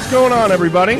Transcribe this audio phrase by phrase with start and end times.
[0.00, 0.94] What's going on, everybody?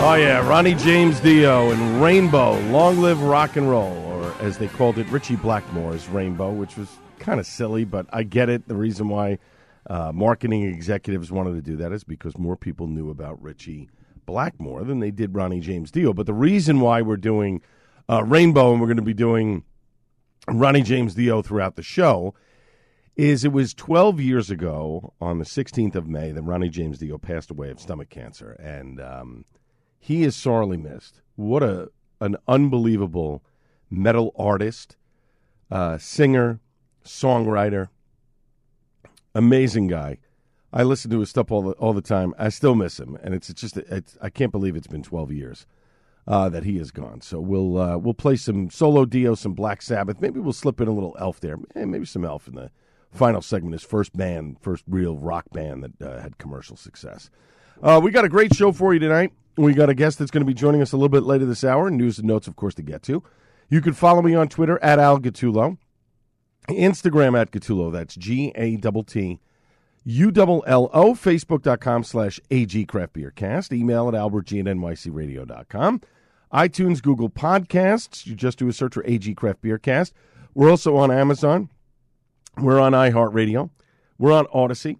[0.00, 4.68] Oh yeah, Ronnie James Dio and Rainbow, Long Live Rock and Roll, or as they
[4.68, 6.88] called it, Ritchie Blackmore's Rainbow, which was
[7.18, 8.66] kind of silly, but I get it.
[8.66, 9.38] The reason why
[9.88, 13.90] uh, marketing executives wanted to do that is because more people knew about Ritchie
[14.26, 16.12] Blackmore than they did Ronnie James Dio.
[16.12, 17.62] But the reason why we're doing
[18.08, 19.64] uh, Rainbow and we're going to be doing
[20.48, 22.34] Ronnie James Dio throughout the show
[23.16, 27.16] is it was 12 years ago on the 16th of May that Ronnie James Dio
[27.16, 28.52] passed away of stomach cancer.
[28.60, 29.44] And um,
[29.98, 31.22] he is sorely missed.
[31.36, 33.42] What a an unbelievable
[33.90, 34.96] metal artist,
[35.70, 36.60] uh, singer,
[37.04, 37.88] songwriter,
[39.34, 40.18] amazing guy.
[40.72, 42.34] I listen to his stuff all the, all the time.
[42.38, 45.66] I still miss him, and it's, just it's, I can't believe it's been 12 years
[46.26, 47.20] uh, that he is gone.
[47.20, 50.20] So we'll uh, we'll play some solo Dio, some Black Sabbath.
[50.20, 51.56] Maybe we'll slip in a little Elf there.
[51.74, 52.70] Maybe some Elf in the
[53.12, 53.74] final segment.
[53.74, 57.30] His first band, first real rock band that uh, had commercial success.
[57.82, 59.32] Uh, we got a great show for you tonight.
[59.56, 61.64] We got a guest that's going to be joining us a little bit later this
[61.64, 61.90] hour.
[61.90, 63.22] News and notes, of course, to get to.
[63.68, 65.78] You can follow me on Twitter at Al Gattullo,
[66.68, 67.92] Instagram at Gattullo.
[67.92, 69.40] That's G A T T
[70.08, 76.00] U L L O, Facebook.com slash AG Craft Beer Cast, email at albertg at nycradio.com,
[76.52, 78.24] iTunes, Google Podcasts.
[78.24, 80.12] You just do a search for AG Craft Beer Cast.
[80.54, 81.70] We're also on Amazon.
[82.56, 83.70] We're on iHeartRadio.
[84.16, 84.98] We're on Audacy.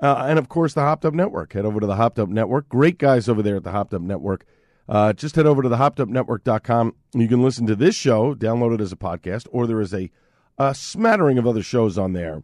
[0.00, 1.52] Uh, and of course, the Hopped Up Network.
[1.52, 2.68] Head over to the Hopped Up Network.
[2.68, 4.46] Great guys over there at the Hopped Up Network.
[4.88, 6.94] Uh, just head over to the hoppedupnetwork.com.
[7.14, 10.10] You can listen to this show, download it as a podcast, or there is a,
[10.58, 12.42] a smattering of other shows on there,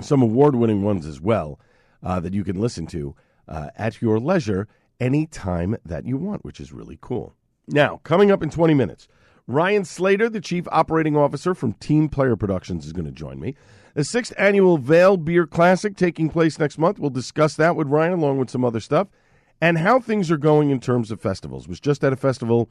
[0.00, 1.58] some award winning ones as well,
[2.02, 3.14] uh, that you can listen to
[3.48, 4.68] uh, at your leisure
[5.00, 7.34] anytime that you want, which is really cool.
[7.66, 9.08] Now, coming up in 20 minutes,
[9.46, 13.54] Ryan Slater, the Chief Operating Officer from Team Player Productions, is going to join me.
[13.94, 16.98] The sixth annual Vail Beer Classic taking place next month.
[16.98, 19.08] We'll discuss that with Ryan along with some other stuff
[19.60, 21.68] and how things are going in terms of festivals.
[21.68, 22.68] Was just at a festival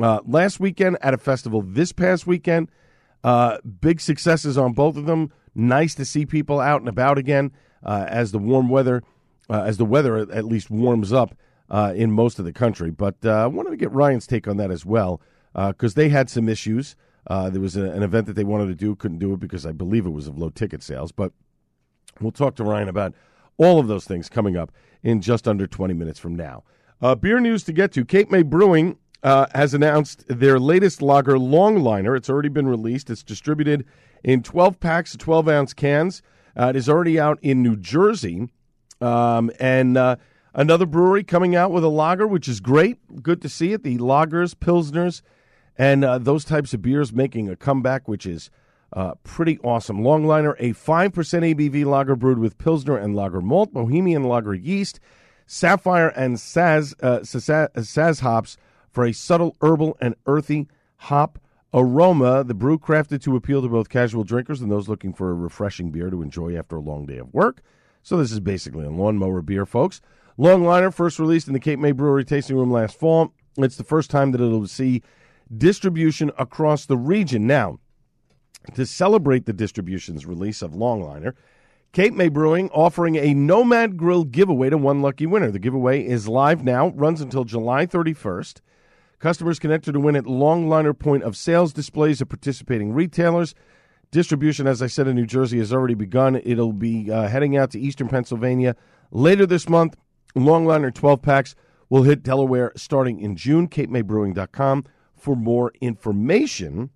[0.00, 2.70] uh, last weekend, at a festival this past weekend.
[3.22, 5.32] Uh, big successes on both of them.
[5.54, 7.52] Nice to see people out and about again
[7.82, 9.02] uh, as the warm weather,
[9.50, 11.34] uh, as the weather at least warms up
[11.70, 12.90] uh, in most of the country.
[12.90, 15.20] But uh, I wanted to get Ryan's take on that as well
[15.54, 16.96] because they had some issues.
[17.26, 19.64] Uh, there was a, an event that they wanted to do, couldn't do it because
[19.64, 21.12] I believe it was of low ticket sales.
[21.12, 21.32] But
[22.20, 23.14] we'll talk to Ryan about
[23.58, 26.64] all of those things coming up in just under 20 minutes from now.
[27.00, 28.04] Uh, beer news to get to.
[28.04, 32.16] Cape May Brewing uh, has announced their latest lager, Longliner.
[32.16, 33.10] It's already been released.
[33.10, 33.84] It's distributed
[34.24, 36.22] in 12 packs of 12 ounce cans.
[36.58, 38.48] Uh, it is already out in New Jersey.
[39.00, 40.16] Um, and uh,
[40.54, 43.22] another brewery coming out with a lager, which is great.
[43.22, 43.82] Good to see it.
[43.82, 45.22] The lagers, pilsners,
[45.76, 48.50] and uh, those types of beers making a comeback, which is
[48.92, 50.00] uh, pretty awesome.
[50.00, 55.00] Longliner, a 5% ABV lager brewed with Pilsner and lager malt, Bohemian lager yeast,
[55.46, 58.56] Sapphire and Saaz, uh, Saaz hops
[58.90, 61.38] for a subtle herbal and earthy hop
[61.74, 62.44] aroma.
[62.44, 65.90] The brew crafted to appeal to both casual drinkers and those looking for a refreshing
[65.90, 67.62] beer to enjoy after a long day of work.
[68.02, 70.00] So this is basically a lawnmower beer, folks.
[70.38, 73.32] Longliner, first released in the Cape May Brewery tasting room last fall.
[73.58, 75.02] It's the first time that it'll see
[75.56, 77.46] distribution across the region.
[77.46, 77.78] Now,
[78.74, 81.34] to celebrate the distribution's release of Longliner,
[81.92, 85.50] Cape May Brewing offering a Nomad Grill giveaway to one lucky winner.
[85.50, 88.60] The giveaway is live now, runs until July 31st.
[89.22, 93.54] Customers can enter to win at Longliner point of sales displays of participating retailers.
[94.10, 96.42] Distribution, as I said, in New Jersey has already begun.
[96.44, 98.74] It'll be uh, heading out to eastern Pennsylvania
[99.12, 99.96] later this month
[100.34, 101.54] Longliner 12 packs
[101.88, 103.68] will hit Delaware starting in June.
[103.68, 104.86] CapeMayBrewing.com
[105.16, 106.90] for more information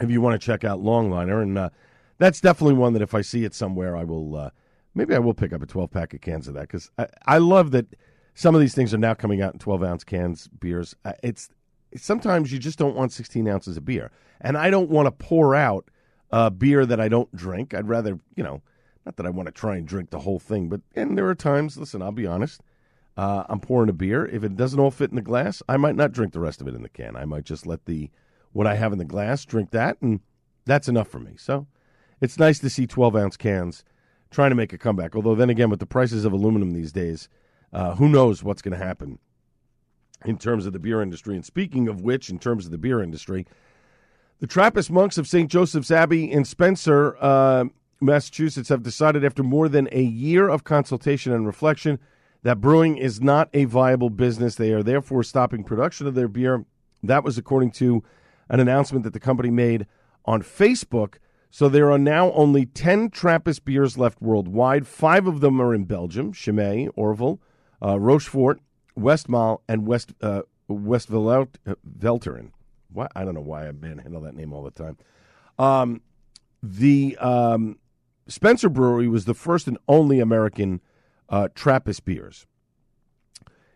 [0.00, 1.42] if you want to check out Longliner.
[1.42, 1.70] And uh,
[2.18, 4.36] that's definitely one that if I see it somewhere, I will.
[4.36, 4.50] Uh,
[4.94, 7.38] maybe I will pick up a 12 pack of cans of that because I, I,
[7.38, 7.96] love that
[8.34, 10.94] some of these things are now coming out in 12 ounce cans, beers.
[11.04, 11.50] Uh, it's
[11.96, 15.54] sometimes you just don't want 16 ounces of beer, and I don't want to pour
[15.54, 15.90] out
[16.30, 17.74] uh, beer that I don't drink.
[17.74, 18.62] I'd rather, you know,
[19.04, 21.34] not that I want to try and drink the whole thing, but and there are
[21.34, 21.76] times.
[21.76, 22.62] Listen, I'll be honest.
[23.16, 24.24] Uh, I'm pouring a beer.
[24.24, 26.68] If it doesn't all fit in the glass, I might not drink the rest of
[26.68, 27.14] it in the can.
[27.14, 28.10] I might just let the
[28.52, 30.20] what I have in the glass, drink that, and
[30.64, 31.32] that's enough for me.
[31.36, 31.66] So
[32.20, 33.84] it's nice to see 12 ounce cans
[34.30, 35.14] trying to make a comeback.
[35.14, 37.28] Although then again, with the prices of aluminum these days,
[37.72, 39.18] uh, who knows what's going to happen
[40.24, 41.34] in terms of the beer industry.
[41.34, 43.46] And speaking of which, in terms of the beer industry,
[44.40, 45.50] the Trappist monks of St.
[45.50, 47.64] Joseph's Abbey in Spencer, uh,
[48.00, 51.98] Massachusetts, have decided after more than a year of consultation and reflection
[52.42, 54.56] that brewing is not a viable business.
[54.56, 56.64] They are therefore stopping production of their beer.
[57.02, 58.02] That was according to
[58.48, 59.86] an announcement that the company made
[60.24, 61.14] on Facebook.
[61.50, 64.86] So there are now only 10 Trappist beers left worldwide.
[64.86, 67.38] Five of them are in Belgium Chimay, Orval,
[67.82, 68.60] uh, Rochefort,
[68.98, 72.50] Westmalle, and West, uh, West Velteren.
[72.92, 73.10] What?
[73.16, 74.98] I don't know why I manhandle that name all the time.
[75.58, 76.02] Um,
[76.62, 77.78] the um,
[78.26, 80.80] Spencer Brewery was the first and only American
[81.28, 82.46] uh, Trappist beers.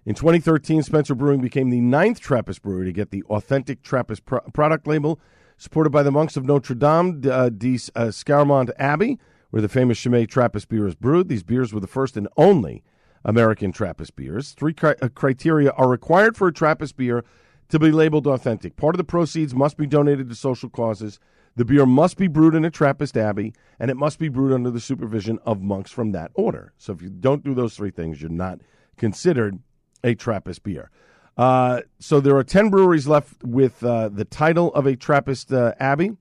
[0.05, 4.41] In 2013, Spencer Brewing became the ninth Trappist brewery to get the authentic Trappist pro-
[4.53, 5.19] product label,
[5.57, 9.19] supported by the monks of Notre Dame uh, de uh, Scourmont Abbey,
[9.51, 11.29] where the famous Chimay Trappist beer is brewed.
[11.29, 12.85] These beers were the first and only
[13.25, 14.53] American Trappist beers.
[14.53, 17.25] Three cri- uh, criteria are required for a Trappist beer
[17.69, 18.77] to be labeled authentic.
[18.77, 21.19] Part of the proceeds must be donated to social causes.
[21.57, 24.71] The beer must be brewed in a Trappist abbey, and it must be brewed under
[24.71, 26.73] the supervision of monks from that order.
[26.77, 28.61] So if you don't do those three things, you're not
[28.97, 29.59] considered
[30.05, 30.91] a Trappist beer.
[31.37, 35.75] Uh, so there are 10 breweries left with uh, the title of a Trappist uh,
[35.81, 36.13] abbey.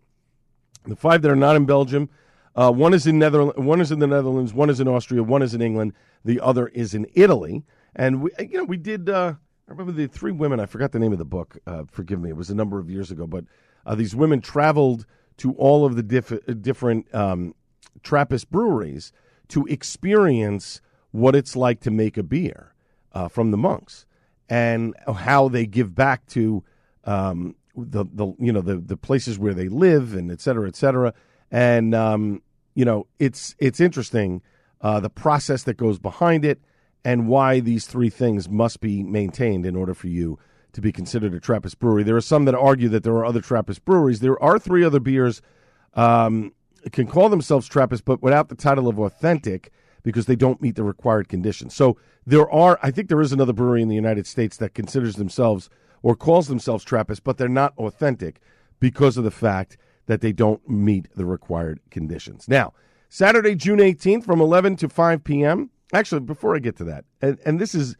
[0.85, 2.09] The five that are not in Belgium,
[2.55, 5.41] uh, one is in Netherlands, one is in the Netherlands, one is in Austria, one
[5.41, 5.93] is in England,
[6.23, 7.63] the other is in Italy.
[7.95, 9.09] And we, you know, we did.
[9.09, 9.33] Uh,
[9.67, 10.59] I remember the three women.
[10.59, 11.57] I forgot the name of the book.
[11.65, 12.29] Uh, forgive me.
[12.29, 13.45] It was a number of years ago, but
[13.95, 15.05] these women traveled
[15.37, 17.53] to all of the diff- different um,
[18.03, 19.11] Trappist breweries
[19.49, 20.81] to experience
[21.11, 22.73] what it's like to make a beer
[23.13, 24.05] uh, from the monks
[24.49, 26.63] and how they give back to
[27.05, 30.75] um, the the you know the the places where they live and et cetera, et
[30.75, 31.13] cetera.
[31.51, 32.41] And um,
[32.75, 34.41] you know it's it's interesting
[34.81, 36.61] uh, the process that goes behind it
[37.03, 40.37] and why these three things must be maintained in order for you
[40.73, 42.03] to be considered a Trappist brewery.
[42.03, 44.19] There are some that argue that there are other Trappist breweries.
[44.19, 45.41] There are three other beers
[45.93, 46.51] um,
[46.91, 49.71] can call themselves Trappist, but without the title of authentic
[50.03, 51.73] because they don't meet the required conditions.
[51.73, 55.15] So there are, I think there is another brewery in the United States that considers
[55.15, 55.69] themselves
[56.03, 58.39] or calls themselves Trappist, but they're not authentic
[58.79, 59.77] because of the fact
[60.07, 62.47] that they don't meet the required conditions.
[62.47, 62.73] Now,
[63.09, 65.69] Saturday, June 18th from 11 to 5 p.m.
[65.93, 67.95] Actually, before I get to that, and, and this is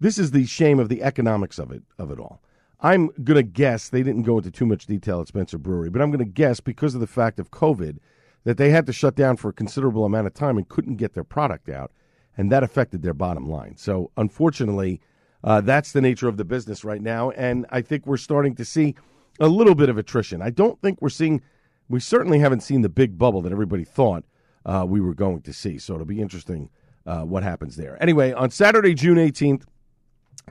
[0.00, 2.40] this is the shame of the economics of it of it all.
[2.80, 6.02] I'm going to guess they didn't go into too much detail at Spencer Brewery, but
[6.02, 7.98] I'm going to guess because of the fact of COVID
[8.44, 11.14] that they had to shut down for a considerable amount of time and couldn't get
[11.14, 11.92] their product out,
[12.36, 13.76] and that affected their bottom line.
[13.76, 15.00] So, unfortunately,
[15.42, 18.64] uh, that's the nature of the business right now, and I think we're starting to
[18.64, 18.96] see
[19.40, 20.42] a little bit of attrition.
[20.42, 21.42] I don't think we're seeing,
[21.88, 24.24] we certainly haven't seen the big bubble that everybody thought
[24.64, 25.78] uh, we were going to see.
[25.78, 26.70] So, it'll be interesting
[27.06, 28.00] uh, what happens there.
[28.02, 29.64] Anyway, on Saturday, June 18th,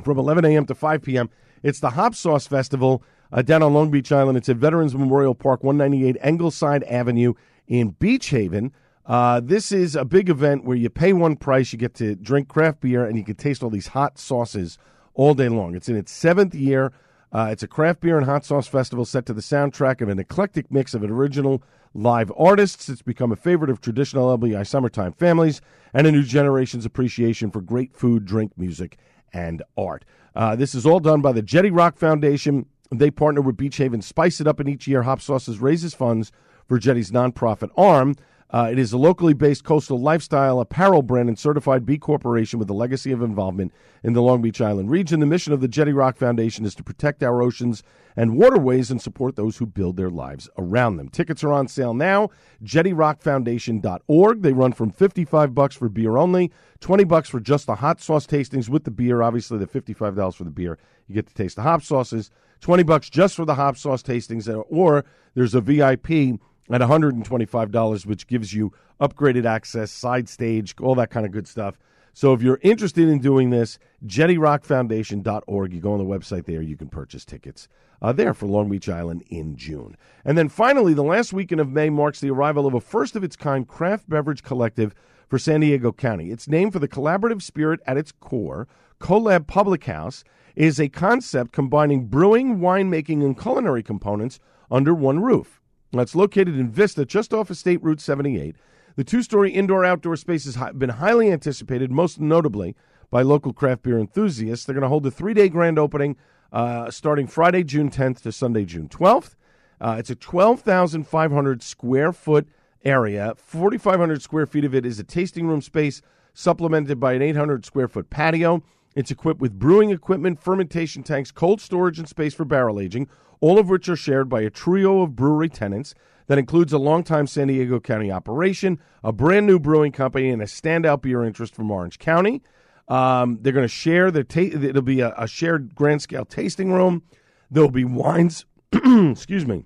[0.04, 0.66] from 11 a.m.
[0.66, 1.30] to 5 p.m.,
[1.62, 4.38] it's the Hop Sauce Festival uh, down on Long Beach Island.
[4.38, 7.34] It's at Veterans Memorial Park, 198 Ingleside Avenue
[7.68, 8.74] in Beach Haven.
[9.06, 12.48] Uh, this is a big event where you pay one price, you get to drink
[12.48, 14.78] craft beer, and you can taste all these hot sauces
[15.14, 15.76] all day long.
[15.76, 16.94] It's in its seventh year.
[17.34, 20.20] Uh, it's a craft beer and hot sauce festival set to the soundtrack of an
[20.20, 21.64] eclectic mix of original
[21.96, 22.90] live artists.
[22.90, 25.60] It's become a favorite of traditional LBI summertime families
[25.96, 29.00] and a new generation's appreciation for great food, drink, music,
[29.34, 30.06] and art.
[30.36, 32.68] Uh, this is all done by the Jetty Rock Foundation.
[32.92, 36.32] They partner with Beach Haven, spice it up, and each year Hop Sauces raises funds
[36.68, 38.16] for Jetty's nonprofit arm.
[38.54, 42.70] Uh, it is a locally based coastal lifestyle apparel brand and certified B Corporation with
[42.70, 45.20] a legacy of involvement in the Long Beach Island region.
[45.20, 47.82] The mission of the Jetty Rock Foundation is to protect our oceans
[48.16, 51.10] and waterways and support those who build their lives around them.
[51.10, 52.30] Tickets are on sale now.
[52.64, 54.42] JettyRockFoundation.org.
[54.44, 58.28] They run from 55 bucks for beer only, 20 bucks for just the hot sauce
[58.28, 59.24] tastings with the beer.
[59.24, 60.78] Obviously, the $55 for the beer.
[61.08, 62.30] You get to taste the hop sauces.
[62.62, 66.40] 20 bucks just for the hop sauce tastings, or there's a VIP
[66.72, 71.78] at $125, which gives you upgraded access, side stage, all that kind of good stuff.
[72.14, 75.74] So if you're interested in doing this, jettyrockfoundation.org.
[75.74, 77.68] You go on the website there, you can purchase tickets
[78.04, 79.98] uh, there for Long Beach Island in June.
[80.24, 83.24] And then finally, the last weekend of May marks the arrival of a first of
[83.24, 84.94] its kind craft beverage collective
[85.28, 86.30] for San Diego County.
[86.30, 88.68] It's named for the collaborative spirit at its core.
[89.00, 90.24] Collab Public House
[90.56, 94.40] is a concept combining brewing, winemaking, and culinary components
[94.70, 95.63] under one roof.
[95.94, 98.56] That's located in Vista, just off of State Route 78.
[98.96, 102.76] The two story indoor outdoor space has been highly anticipated, most notably
[103.10, 104.66] by local craft beer enthusiasts.
[104.66, 106.16] They're going to hold a three day grand opening
[106.52, 109.36] uh, starting Friday, June 10th to Sunday, June 12th.
[109.82, 112.48] Uh, it's a 12,500 square foot
[112.86, 113.34] area.
[113.38, 116.02] 4,500 square feet of it is a tasting room space,
[116.34, 118.64] supplemented by an 800 square foot patio.
[118.96, 123.08] It's equipped with brewing equipment, fermentation tanks, cold storage, and space for barrel aging,
[123.40, 125.94] all of which are shared by a trio of brewery tenants
[126.28, 130.46] that includes a longtime San Diego County operation, a brand new brewing company, and a
[130.46, 132.42] standout beer interest from Orange County.
[132.88, 136.72] Um, they're going to share their ta- it'll be a, a shared grand scale tasting
[136.72, 137.04] room.
[137.50, 139.66] There'll be wines, excuse me,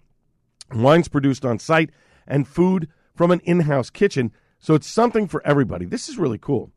[0.73, 1.91] wines produced on site
[2.27, 4.31] and food from an in-house kitchen.
[4.59, 5.85] So it's something for everybody.
[5.85, 6.71] This is really cool.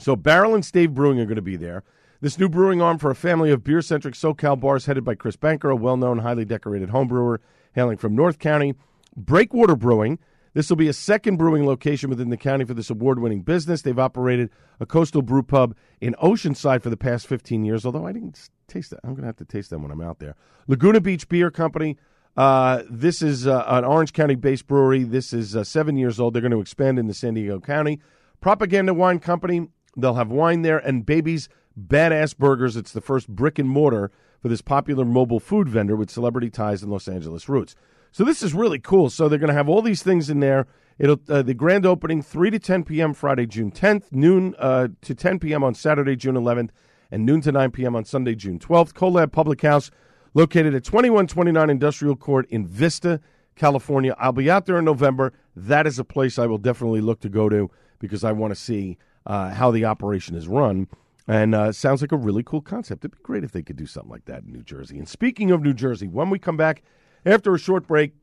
[0.00, 1.82] So Barrel and Stave Brewing are going to be there.
[2.20, 5.70] This new brewing arm for a family of beer-centric SoCal bars headed by Chris Banker,
[5.70, 7.38] a well-known, highly decorated homebrewer
[7.74, 8.74] hailing from North County.
[9.16, 10.18] Breakwater Brewing.
[10.54, 13.82] This will be a second brewing location within the county for this award winning business.
[13.82, 14.50] They've operated
[14.80, 18.90] a coastal brew pub in Oceanside for the past 15 years, although I didn't taste
[18.90, 19.00] that.
[19.04, 20.34] I'm going to have to taste them when I'm out there.
[20.66, 21.96] Laguna Beach Beer Company.
[22.36, 25.04] Uh, this is uh, an Orange County based brewery.
[25.04, 26.34] This is uh, seven years old.
[26.34, 28.00] They're going to expand into San Diego County.
[28.40, 29.68] Propaganda Wine Company.
[29.98, 32.76] They'll have wine there and Baby's Badass Burgers.
[32.76, 36.82] It's the first brick and mortar for this popular mobile food vendor with celebrity ties
[36.82, 37.74] and Los Angeles roots.
[38.12, 39.10] So this is really cool.
[39.10, 40.66] So they're going to have all these things in there.
[40.98, 43.12] It'll uh, the grand opening three to ten p.m.
[43.14, 45.62] Friday, June tenth, noon uh, to ten p.m.
[45.62, 46.72] on Saturday, June eleventh,
[47.10, 47.94] and noon to nine p.m.
[47.94, 48.94] on Sunday, June twelfth.
[48.94, 49.90] Collab Public House,
[50.34, 53.20] located at twenty one twenty nine Industrial Court in Vista,
[53.54, 54.16] California.
[54.18, 55.32] I'll be out there in November.
[55.54, 58.60] That is a place I will definitely look to go to because I want to
[58.60, 58.98] see
[59.28, 60.88] uh, how the operation is run.
[61.28, 63.04] And uh, sounds like a really cool concept.
[63.04, 64.98] It'd be great if they could do something like that in New Jersey.
[64.98, 66.82] And speaking of New Jersey, when we come back
[67.26, 68.14] after a short break,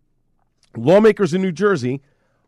[0.76, 2.02] lawmakers in New Jersey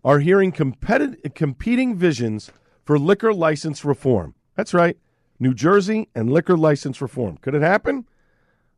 [0.04, 2.52] are hearing competi- competing visions
[2.84, 4.34] for liquor license reform.
[4.56, 4.98] That's right,
[5.40, 7.38] New Jersey and liquor license reform.
[7.38, 8.08] Could it happen?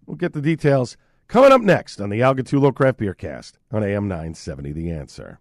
[0.05, 3.83] We'll get the details coming up next on the Al Gattullo Craft Beer Cast on
[3.83, 5.39] AM 970 The Answer.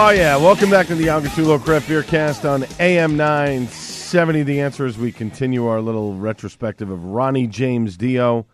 [0.00, 0.36] Oh, yeah.
[0.36, 4.44] Welcome back to the Al Gattullo Craft Beer Cast on AM 970.
[4.44, 8.46] The answer is we continue our little retrospective of Ronnie James Dio,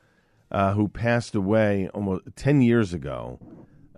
[0.51, 3.39] uh, who passed away almost 10 years ago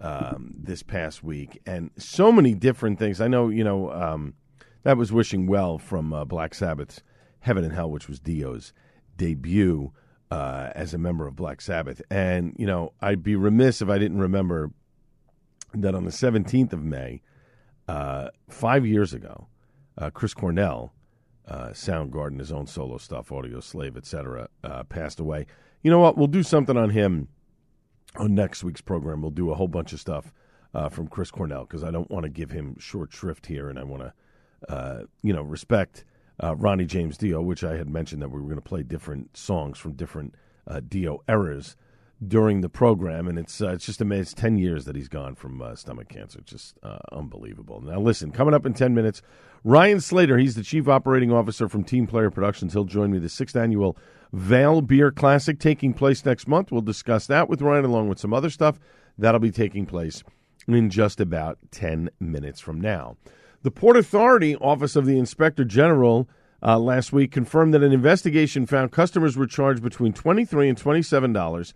[0.01, 1.63] um, this past week.
[1.65, 3.21] And so many different things.
[3.21, 4.35] I know, you know, um,
[4.83, 7.01] that was Wishing Well from uh, Black Sabbath's
[7.39, 8.73] Heaven and Hell, which was Dio's
[9.17, 9.93] debut
[10.33, 12.03] uh, as a member of Black Sabbath.
[12.11, 14.73] And, you know, I'd be remiss if I didn't remember
[15.75, 17.23] that on the 17th of May,
[17.89, 19.47] uh, five years ago,
[19.99, 20.93] uh, Chris Cornell,
[21.49, 25.47] uh, Soundgarden, his own solo stuff, Audioslave, etc., uh, passed away.
[25.83, 26.17] You know what?
[26.17, 27.29] We'll do something on him
[28.17, 29.23] on next week's program.
[29.23, 30.33] We'll do a whole bunch of stuff
[30.75, 33.79] uh, from Chris Cornell because I don't want to give him short shrift here, and
[33.79, 36.05] I want to, uh, you know, respect
[36.43, 39.79] Ronnie James Dio, which I had mentioned that we were going to play different songs
[39.79, 40.35] from different
[40.89, 41.77] Dio eras
[42.27, 44.23] during the program, and it's uh, it's just amazing.
[44.23, 46.41] It's ten years that he's gone from uh, stomach cancer.
[46.45, 47.81] Just uh, unbelievable.
[47.81, 49.21] Now, listen, coming up in ten minutes,
[49.65, 50.39] Ryan Slater.
[50.39, 52.73] He's the chief operating officer from Team Player Productions.
[52.73, 53.97] He'll join me the sixth annual
[54.33, 56.73] Vail Beer Classic taking place next month.
[56.73, 58.79] We'll discuss that with Ryan along with some other stuff
[59.19, 60.23] that'll be taking place
[60.67, 63.17] in just about ten minutes from now.
[63.63, 66.29] The Port Authority Office of the Inspector General.
[66.63, 71.35] Uh, last week confirmed that an investigation found customers were charged between twenty-three and twenty-seven
[71.35, 71.75] dollars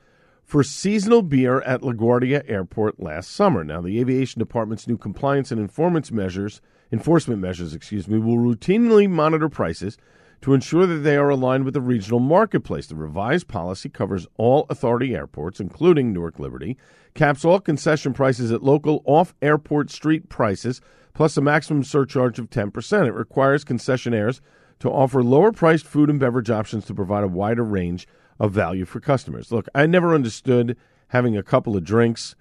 [0.50, 3.62] for seasonal beer at LaGuardia Airport last summer.
[3.62, 9.09] Now, the aviation department's new compliance and enforcement measures, enforcement measures, excuse me, will routinely
[9.09, 9.97] monitor prices
[10.40, 12.88] to ensure that they are aligned with the regional marketplace.
[12.88, 16.76] The revised policy covers all authority airports, including Newark Liberty,
[17.14, 20.80] caps all concession prices at local off-airport street prices,
[21.14, 23.07] plus a maximum surcharge of 10%.
[23.07, 24.40] It requires concessionaires
[24.80, 28.09] to offer lower priced food and beverage options to provide a wider range
[28.41, 29.53] of value for customers.
[29.53, 30.77] Look, I never understood
[31.09, 32.35] having a couple of drinks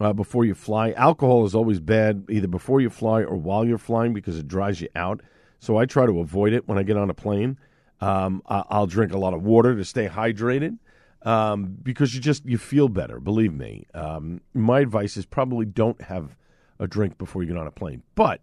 [0.00, 0.92] uh, before you fly.
[0.92, 4.80] Alcohol is always bad, either before you fly or while you're flying, because it dries
[4.80, 5.20] you out.
[5.60, 7.58] So I try to avoid it when I get on a plane.
[8.00, 10.78] Um, I'll drink a lot of water to stay hydrated
[11.22, 13.20] um, because you just you feel better.
[13.20, 13.86] Believe me.
[13.94, 16.34] Um, my advice is probably don't have
[16.80, 18.02] a drink before you get on a plane.
[18.16, 18.40] But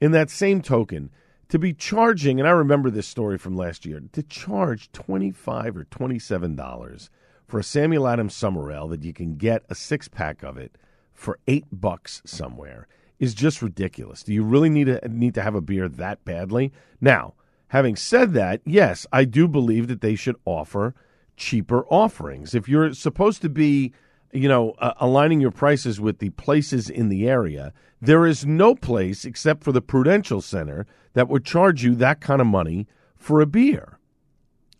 [0.00, 1.10] in that same token,
[1.48, 5.76] to be charging, and I remember this story from last year, to charge twenty five
[5.76, 7.10] or twenty seven dollars
[7.46, 10.76] for a Samuel Adams summer ale that you can get a six pack of it
[11.14, 12.86] for eight bucks somewhere
[13.18, 14.22] is just ridiculous.
[14.22, 16.72] Do you really need to need to have a beer that badly?
[17.00, 17.34] Now,
[17.68, 20.94] having said that, yes, I do believe that they should offer
[21.36, 22.54] cheaper offerings.
[22.54, 23.92] If you're supposed to be,
[24.32, 28.74] you know, uh, aligning your prices with the places in the area, there is no
[28.74, 33.40] place except for the Prudential Center that would charge you that kind of money for
[33.40, 33.98] a beer.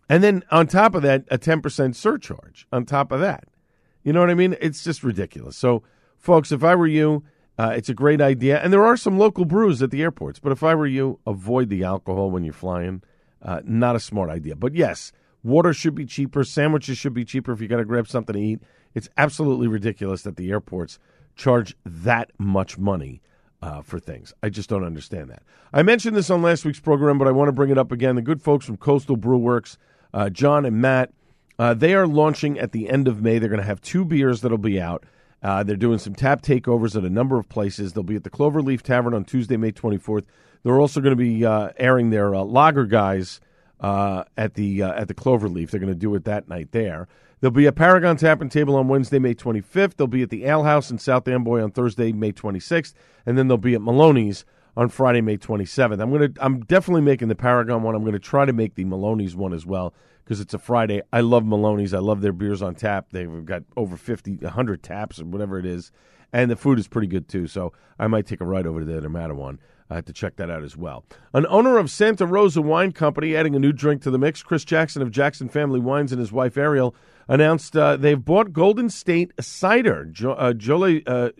[0.08, 3.44] And then on top of that, a 10% surcharge on top of that.
[4.02, 4.56] You know what I mean?
[4.60, 5.56] It's just ridiculous.
[5.56, 5.82] So,
[6.16, 7.24] folks, if I were you,
[7.58, 10.38] uh, it's a great idea, and there are some local brews at the airports.
[10.38, 13.02] But if I were you, avoid the alcohol when you're flying.
[13.42, 14.54] Uh, not a smart idea.
[14.54, 15.12] But yes,
[15.42, 16.44] water should be cheaper.
[16.44, 18.62] Sandwiches should be cheaper if you got to grab something to eat.
[18.94, 20.98] It's absolutely ridiculous that the airports
[21.36, 23.22] charge that much money
[23.62, 24.32] uh, for things.
[24.42, 25.42] I just don't understand that.
[25.72, 28.16] I mentioned this on last week's program, but I want to bring it up again.
[28.16, 29.78] The good folks from Coastal Brew Works,
[30.14, 31.12] uh, John and Matt,
[31.58, 33.38] uh, they are launching at the end of May.
[33.38, 35.04] They're going to have two beers that'll be out.
[35.42, 37.92] Uh, they're doing some tap takeovers at a number of places.
[37.92, 40.24] They'll be at the Cloverleaf Tavern on Tuesday, May 24th.
[40.62, 43.40] They're also going to be uh, airing their uh, lager guys
[43.80, 45.70] at the at the Cloverleaf.
[45.70, 47.06] They're going to do it that night there.
[47.40, 49.96] There'll be a Paragon Tap and Table on Wednesday, May 25th.
[49.96, 52.94] They'll be at the Ale House in South Amboy on Thursday, May 26th,
[53.26, 54.44] and then they'll be at Maloney's
[54.76, 56.00] on Friday, May 27th.
[56.00, 57.94] I'm to I'm definitely making the Paragon one.
[57.94, 61.00] I'm to try to make the Maloney's one as well because it's a Friday.
[61.12, 61.94] I love Maloney's.
[61.94, 63.06] I love their beers on tap.
[63.12, 65.90] They've got over 50, 100 taps or whatever it is.
[66.32, 67.46] And the food is pretty good too.
[67.46, 69.58] So I might take a ride over to the Matawan
[69.90, 71.04] uh, to check that out as well.
[71.32, 74.42] An owner of Santa Rosa Wine Company adding a new drink to the mix.
[74.42, 76.94] Chris Jackson of Jackson Family Wines and his wife Ariel
[77.28, 80.06] announced uh, they've bought Golden State Cider.
[80.06, 81.30] Jo- uh, Jolie, uh,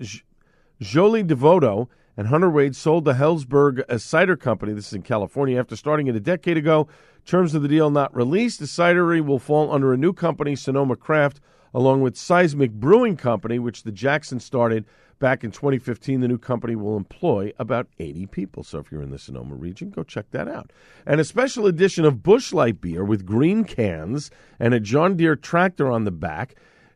[0.81, 4.73] Jolie Devoto and Hunter Wade sold the Helzberg uh, Cider Company.
[4.73, 5.59] This is in California.
[5.59, 6.89] After starting it a decade ago,
[7.25, 8.59] terms of the deal not released.
[8.59, 11.41] The cidery will fall under a new company, Sonoma Craft,
[11.75, 14.87] along with Seismic Brewing Company, which the Jackson started
[15.19, 16.21] back in 2015.
[16.21, 18.63] The new company will employ about 80 people.
[18.63, 20.73] So if you're in the Sonoma region, go check that out.
[21.07, 25.37] And a special edition of Busch Light beer with green cans and a John Deere
[25.37, 26.55] tractor on the back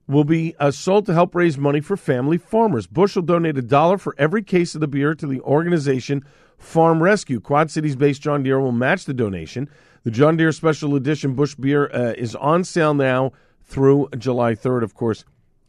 [0.09, 2.87] will be uh, sold to help raise money for family farmers.
[2.87, 6.25] Busch will donate a dollar for every case of the beer to the organization
[6.59, 7.41] Farm Rescue.
[7.41, 9.69] Quad Cities based John Deere will match the donation.
[10.05, 13.33] The John Deere Special Edition Busch beer uh, is on sale now
[13.65, 14.83] through July 3rd.
[14.83, 15.25] Of course,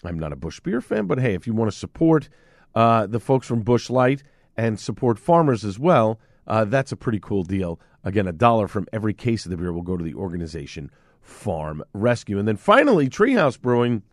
[0.05, 2.29] I'm not a Busch beer fan, but hey, if you want to support
[2.75, 4.23] uh, the folks from Busch Light
[4.57, 7.79] and support farmers as well, uh, that's a pretty cool deal.
[8.03, 11.83] Again, a dollar from every case of the beer will go to the organization Farm
[11.93, 12.37] Rescue.
[12.37, 14.03] And then finally, Treehouse Brewing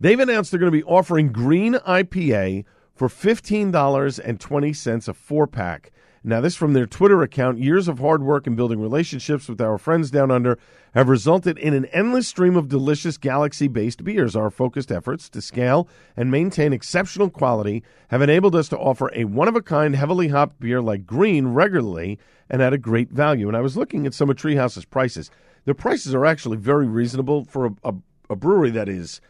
[0.00, 5.92] They've announced they're going to be offering green IPA for $15.20 a four pack.
[6.26, 7.58] Now, this from their Twitter account.
[7.58, 10.58] Years of hard work and building relationships with our friends down under
[10.94, 14.34] have resulted in an endless stream of delicious galaxy based beers.
[14.34, 19.26] Our focused efforts to scale and maintain exceptional quality have enabled us to offer a
[19.26, 23.46] one of a kind, heavily hopped beer like Green regularly and at a great value.
[23.46, 25.30] And I was looking at some of Treehouse's prices.
[25.66, 27.94] Their prices are actually very reasonable for a, a,
[28.30, 29.20] a brewery that is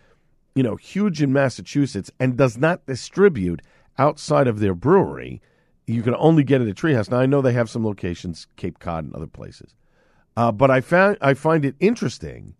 [0.54, 3.62] you know, huge in Massachusetts and does not distribute
[3.98, 5.42] outside of their brewery.
[5.86, 7.10] You can only get it at Treehouse.
[7.10, 9.74] Now I know they have some locations, Cape Cod and other places,
[10.36, 12.54] uh, but I found I find it interesting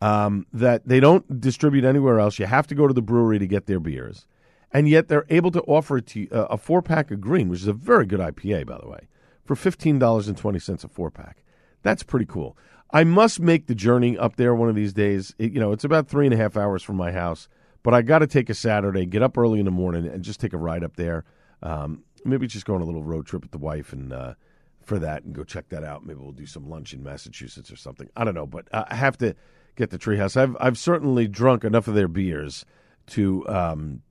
[0.00, 2.38] um, that they don't distribute anywhere else.
[2.38, 4.26] You have to go to the brewery to get their beers,
[4.72, 7.60] and yet they're able to offer it to uh, a four pack of Green, which
[7.60, 9.08] is a very good IPA, by the way,
[9.44, 11.44] for fifteen dollars and twenty cents a four pack.
[11.82, 12.56] That's pretty cool.
[12.90, 15.34] I must make the journey up there one of these days.
[15.38, 17.48] It, you know, it's about three and a half hours from my house,
[17.82, 20.40] but I got to take a Saturday, get up early in the morning, and just
[20.40, 21.24] take a ride up there.
[21.62, 24.34] Um, maybe just go on a little road trip with the wife and uh,
[24.82, 26.04] for that, and go check that out.
[26.04, 28.08] Maybe we'll do some lunch in Massachusetts or something.
[28.16, 29.34] I don't know, but I have to
[29.76, 30.36] get the Treehouse.
[30.36, 32.64] I've I've certainly drunk enough of their beers
[33.08, 34.02] to um,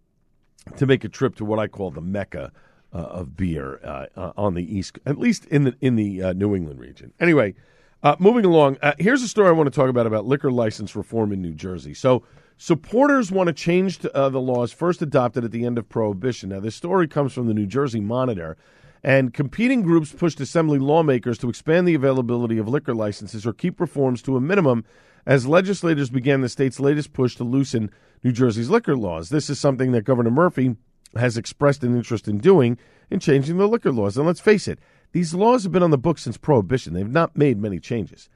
[0.78, 2.52] to make a trip to what I call the mecca.
[2.96, 6.56] Uh, of beer uh, on the east, at least in the in the uh, New
[6.56, 7.12] England region.
[7.20, 7.56] Anyway,
[8.04, 10.96] uh, moving along, uh, here's a story I want to talk about about liquor license
[10.96, 11.96] reform in New Jersey.
[11.96, 12.24] So,
[12.64, 16.48] supporters want to change uh, the laws first adopted at the end of Prohibition.
[16.48, 18.56] Now, this story comes from the New Jersey Monitor,
[19.04, 23.82] And competing groups pushed assembly lawmakers to expand the availability of liquor licenses or keep
[23.82, 24.86] reforms to a minimum
[25.26, 27.92] as legislators began the state's latest push to loosen
[28.24, 29.28] New Jersey's liquor laws.
[29.28, 30.78] This is something that Governor Murphy
[31.18, 32.78] has expressed an interest in doing
[33.10, 34.16] in changing the liquor laws.
[34.16, 34.80] And let's face it,
[35.12, 36.94] these laws have been on the books since Prohibition.
[36.94, 38.30] They've not made many changes.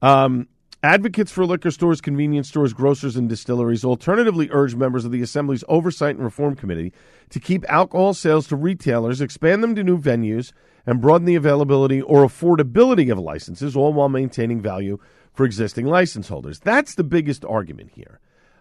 [0.00, 0.48] Um,
[0.84, 5.64] Advocates for liquor stores, convenience stores, grocers, and distilleries alternatively urge members of the Assembly's
[5.66, 6.92] Oversight and Reform Committee
[7.30, 10.52] to keep alcohol sales to retailers, expand them to new venues,
[10.84, 14.98] and broaden the availability or affordability of licenses, all while maintaining value
[15.32, 16.58] for existing license holders.
[16.58, 18.20] That's the biggest argument here.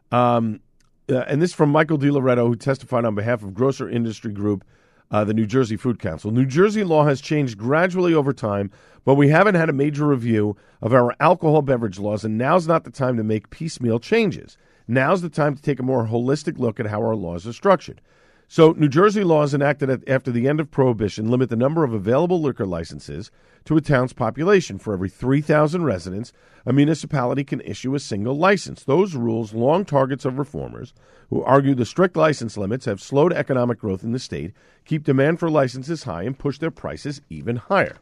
[0.09, 0.61] Um,
[1.09, 4.63] uh, and this from Michael DiLoretto, who testified on behalf of Grocer Industry Group
[5.11, 6.31] uh, the New Jersey Food Council.
[6.31, 8.71] New Jersey law has changed gradually over time,
[9.05, 12.83] but we haven't had a major review of our alcohol beverage laws, and now's not
[12.83, 14.57] the time to make piecemeal changes.
[14.87, 18.01] Now's the time to take a more holistic look at how our laws are structured.
[18.47, 22.41] So, New Jersey laws enacted after the end of Prohibition limit the number of available
[22.41, 23.31] liquor licenses
[23.65, 24.77] to a town's population.
[24.77, 26.33] For every 3,000 residents,
[26.65, 28.83] a municipality can issue a single license.
[28.83, 30.93] Those rules, long targets of reformers
[31.29, 34.53] who argue the strict license limits have slowed economic growth in the state,
[34.85, 37.97] keep demand for licenses high, and push their prices even higher.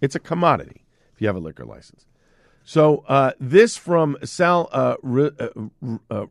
[0.00, 2.06] It's a commodity if you have a liquor license.
[2.64, 5.48] So, uh, this from Sal uh, R- uh,
[6.10, 6.26] uh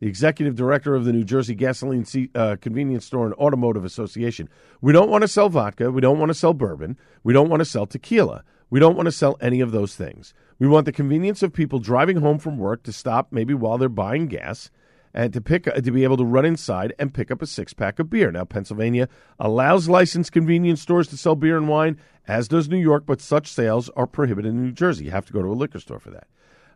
[0.00, 4.48] the executive director of the New Jersey Gasoline uh, Convenience Store and Automotive Association.
[4.80, 5.90] We don't want to sell vodka.
[5.90, 6.98] We don't want to sell bourbon.
[7.22, 8.42] We don't want to sell tequila.
[8.70, 10.32] We don't want to sell any of those things.
[10.58, 13.88] We want the convenience of people driving home from work to stop maybe while they're
[13.88, 14.70] buying gas
[15.12, 17.98] and to pick to be able to run inside and pick up a six pack
[17.98, 18.30] of beer.
[18.30, 19.08] Now, Pennsylvania
[19.38, 23.48] allows licensed convenience stores to sell beer and wine, as does New York, but such
[23.48, 25.06] sales are prohibited in New Jersey.
[25.06, 26.28] You have to go to a liquor store for that.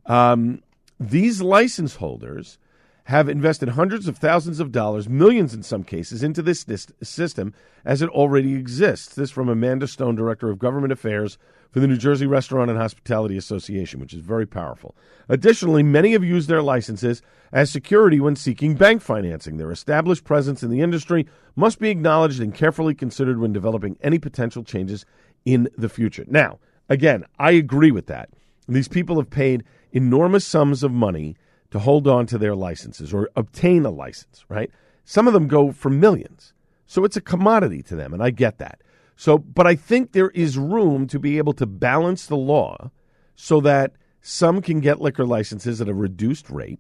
[0.05, 0.63] Um,
[0.99, 2.59] these license holders
[3.05, 6.65] have invested hundreds of thousands of dollars, millions in some cases, into this,
[7.03, 7.53] system
[7.85, 9.15] as it already exists.
[9.15, 11.37] This from Amanda Stone, Director of Government Affairs
[11.71, 14.95] for the New Jersey Restaurant and Hospitality Association, which is very powerful.
[15.29, 17.21] Additionally, many have used their licenses
[17.53, 19.59] as security when seeking bank financing.
[19.59, 24.19] Their established presence in the industry must be acknowledged and carefully considered when developing any
[24.19, 25.05] potential changes
[25.45, 26.25] in the future.
[26.27, 28.31] Now, again, I agree with that.
[28.67, 29.63] These people have paid
[29.93, 31.37] enormous sums of money
[31.75, 34.71] to hold on to their licenses or obtain a license, right?
[35.05, 36.53] Some of them go for millions.
[36.87, 38.81] So it's a commodity to them, and I get that.
[39.17, 42.93] So, but I think there is room to be able to balance the law
[43.35, 46.79] so that some can get liquor licenses at a reduced rate,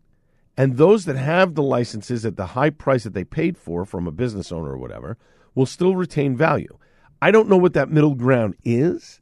[0.56, 4.06] and those that have the licenses at the high price that they paid for from
[4.06, 5.18] a business owner or whatever
[5.56, 6.78] will still retain value.
[7.20, 9.20] I don't know what that middle ground is.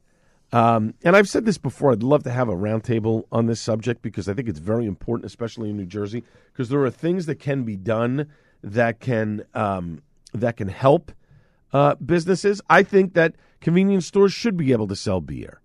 [0.53, 1.91] Um, and I've said this before.
[1.91, 5.25] I'd love to have a roundtable on this subject because I think it's very important,
[5.25, 8.27] especially in New Jersey, because there are things that can be done
[8.61, 11.11] that can um, that can help
[11.73, 12.61] uh, businesses.
[12.69, 15.59] I think that convenience stores should be able to sell beer.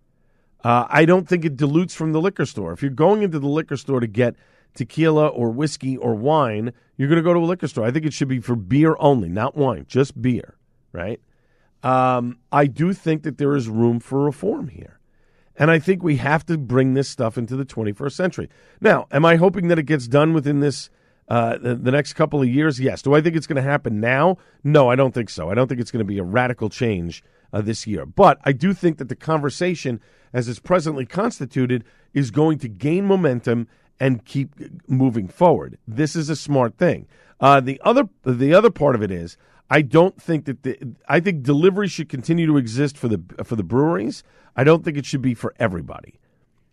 [0.64, 2.72] Uh, I don't think it dilutes from the liquor store.
[2.72, 4.36] If you're going into the liquor store to get
[4.74, 7.84] tequila or whiskey or wine, you're going to go to a liquor store.
[7.84, 10.56] I think it should be for beer only, not wine, just beer,
[10.92, 11.20] right?
[11.82, 14.98] Um, I do think that there is room for reform here.
[15.56, 18.48] And I think we have to bring this stuff into the 21st century.
[18.80, 20.88] Now, am I hoping that it gets done within this
[21.28, 22.80] uh, the, the, next couple of years?
[22.80, 23.02] Yes.
[23.02, 24.38] Do I think it's going to happen now?
[24.64, 25.50] No, I don't think so.
[25.50, 28.06] I don't think it's going to be a radical change uh, this year.
[28.06, 30.00] But I do think that the conversation,
[30.32, 33.68] as it's presently constituted, is going to gain momentum
[34.00, 34.54] and keep
[34.88, 35.76] moving forward.
[35.86, 37.06] This is a smart thing.
[37.40, 39.36] Uh, the other the other part of it is
[39.70, 40.78] I don't think that the
[41.08, 44.22] I think delivery should continue to exist for the for the breweries.
[44.56, 46.18] I don't think it should be for everybody.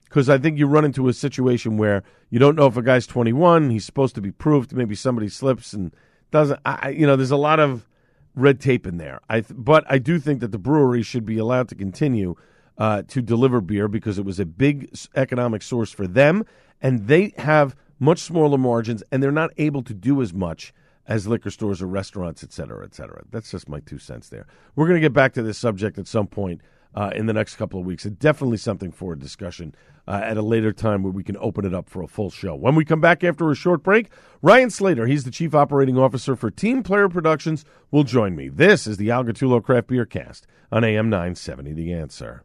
[0.05, 3.05] Because I think you run into a situation where you don't know if a guy's
[3.05, 5.93] 21, he's supposed to be proofed, maybe somebody slips and
[6.31, 6.59] doesn't.
[6.65, 7.87] I, you know, there's a lot of
[8.33, 9.19] red tape in there.
[9.29, 12.35] I but I do think that the brewery should be allowed to continue
[12.77, 16.45] uh, to deliver beer because it was a big economic source for them,
[16.81, 20.73] and they have much smaller margins, and they're not able to do as much
[21.07, 23.23] as liquor stores or restaurants, et cetera, et cetera.
[23.31, 24.47] That's just my two cents there.
[24.75, 26.61] We're going to get back to this subject at some point
[26.95, 28.05] uh, in the next couple of weeks.
[28.05, 29.75] It's definitely something for a discussion
[30.07, 32.55] uh, at a later time where we can open it up for a full show.
[32.55, 34.09] When we come back after a short break,
[34.41, 38.49] Ryan Slater, he's the Chief Operating Officer for Team Player Productions, will join me.
[38.49, 42.43] This is the Al Gattullo Craft Beer Cast on AM 970 The Answer.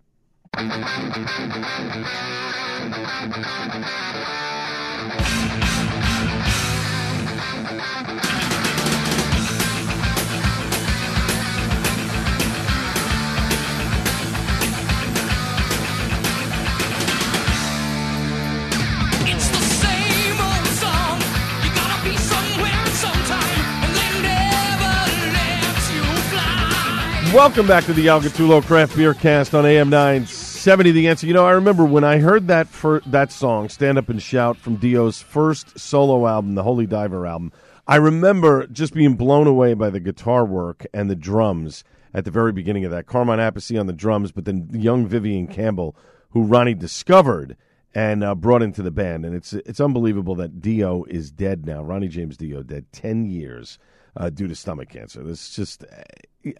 [27.32, 31.28] Welcome back to the Al Gattullo Craft Beer Cast on AM 970 The Answer.
[31.28, 34.56] You know, I remember when I heard that for that song, Stand Up and Shout,
[34.56, 37.52] from Dio's first solo album, the Holy Diver album,
[37.86, 42.32] I remember just being blown away by the guitar work and the drums at the
[42.32, 43.06] very beginning of that.
[43.06, 45.94] Carmine Appice on the drums, but then young Vivian Campbell,
[46.30, 47.56] who Ronnie discovered
[47.94, 49.24] and uh, brought into the band.
[49.24, 51.82] And it's it's unbelievable that Dio is dead now.
[51.84, 53.78] Ronnie James Dio dead 10 years
[54.16, 55.22] uh, due to stomach cancer.
[55.22, 55.84] This just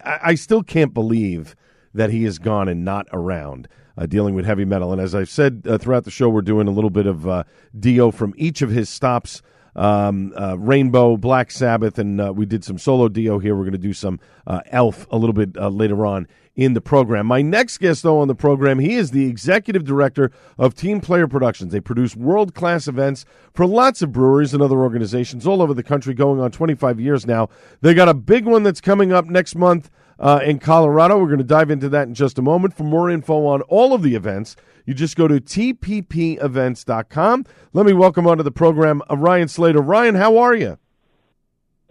[0.03, 1.55] I, I still can't believe
[1.93, 3.67] that he is gone and not around
[3.97, 4.91] uh, dealing with heavy metal.
[4.91, 7.43] And as I've said uh, throughout the show, we're doing a little bit of uh,
[7.77, 9.41] Dio from each of his stops.
[9.73, 13.55] Um, uh, Rainbow, Black Sabbath, and uh, we did some solo Dio here.
[13.55, 17.25] We're going to do some uh, Elf a little bit later on in the program.
[17.25, 21.27] My next guest, though, on the program, he is the executive director of Team Player
[21.27, 21.71] Productions.
[21.71, 25.83] They produce world class events for lots of breweries and other organizations all over the
[25.83, 27.49] country, going on 25 years now.
[27.81, 31.19] They got a big one that's coming up next month uh, in Colorado.
[31.19, 32.75] We're going to dive into that in just a moment.
[32.75, 37.45] For more info on all of the events, you just go to tppevents.com.
[37.73, 39.81] Let me welcome onto the program uh, Ryan Slater.
[39.81, 40.77] Ryan, how are you?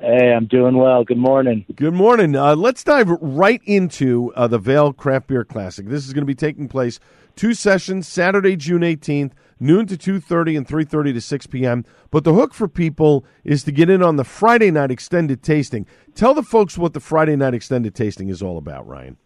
[0.00, 1.04] Hey, I'm doing well.
[1.04, 1.66] Good morning.
[1.76, 2.34] Good morning.
[2.34, 5.86] Uh, let's dive right into uh, the Vail Craft Beer Classic.
[5.86, 6.98] This is going to be taking place
[7.36, 11.84] two sessions, Saturday, June 18th, noon to 2.30 and 3.30 to 6 p.m.
[12.10, 15.84] But the hook for people is to get in on the Friday night extended tasting.
[16.14, 19.18] Tell the folks what the Friday night extended tasting is all about, Ryan.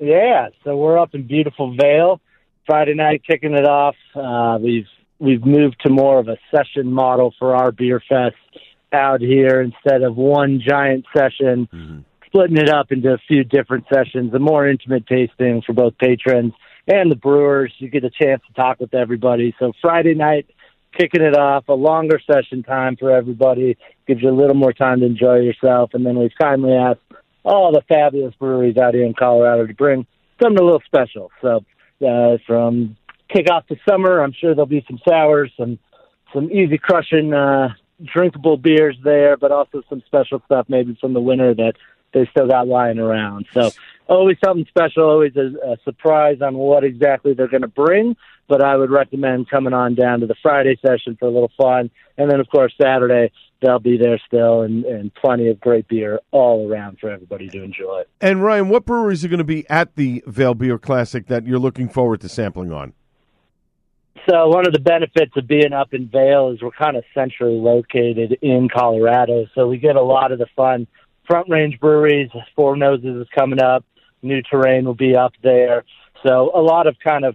[0.00, 2.20] Yeah, so we're up in beautiful Vail.
[2.66, 3.94] Friday night kicking it off.
[4.16, 4.88] Uh, we've
[5.20, 8.34] we've moved to more of a session model for our beer fest
[8.92, 11.98] out here instead of one giant session, mm-hmm.
[12.26, 16.52] splitting it up into a few different sessions, a more intimate tasting for both patrons
[16.86, 17.72] and the brewers.
[17.78, 19.54] You get a chance to talk with everybody.
[19.58, 20.46] So Friday night,
[20.98, 23.76] kicking it off, a longer session time for everybody,
[24.06, 25.90] gives you a little more time to enjoy yourself.
[25.94, 27.00] And then we've kindly asked
[27.44, 30.06] all the fabulous breweries out here in Colorado to bring
[30.42, 31.30] something a little special.
[31.40, 31.64] So
[32.06, 32.96] uh, from
[33.28, 35.78] kick off the summer, I'm sure there'll be some sours, some
[36.32, 37.68] some easy crushing uh,
[38.04, 41.74] drinkable beers there, but also some special stuff maybe from the winter that
[42.12, 43.46] they still got lying around.
[43.52, 43.70] So
[44.06, 48.16] always something special, always a, a surprise on what exactly they're going to bring.
[48.48, 51.90] But I would recommend coming on down to the Friday session for a little fun,
[52.18, 56.20] and then of course Saturday they'll be there still, and, and plenty of great beer
[56.32, 58.02] all around for everybody to enjoy.
[58.20, 61.60] And Ryan, what breweries are going to be at the Vail Beer Classic that you're
[61.60, 62.92] looking forward to sampling on?
[64.28, 67.58] So one of the benefits of being up in Vail is we're kind of centrally
[67.58, 70.86] located in Colorado, so we get a lot of the fun
[71.26, 72.30] front range breweries.
[72.54, 73.84] Four Noses is coming up.
[74.22, 75.84] New Terrain will be up there.
[76.24, 77.34] So a lot of kind of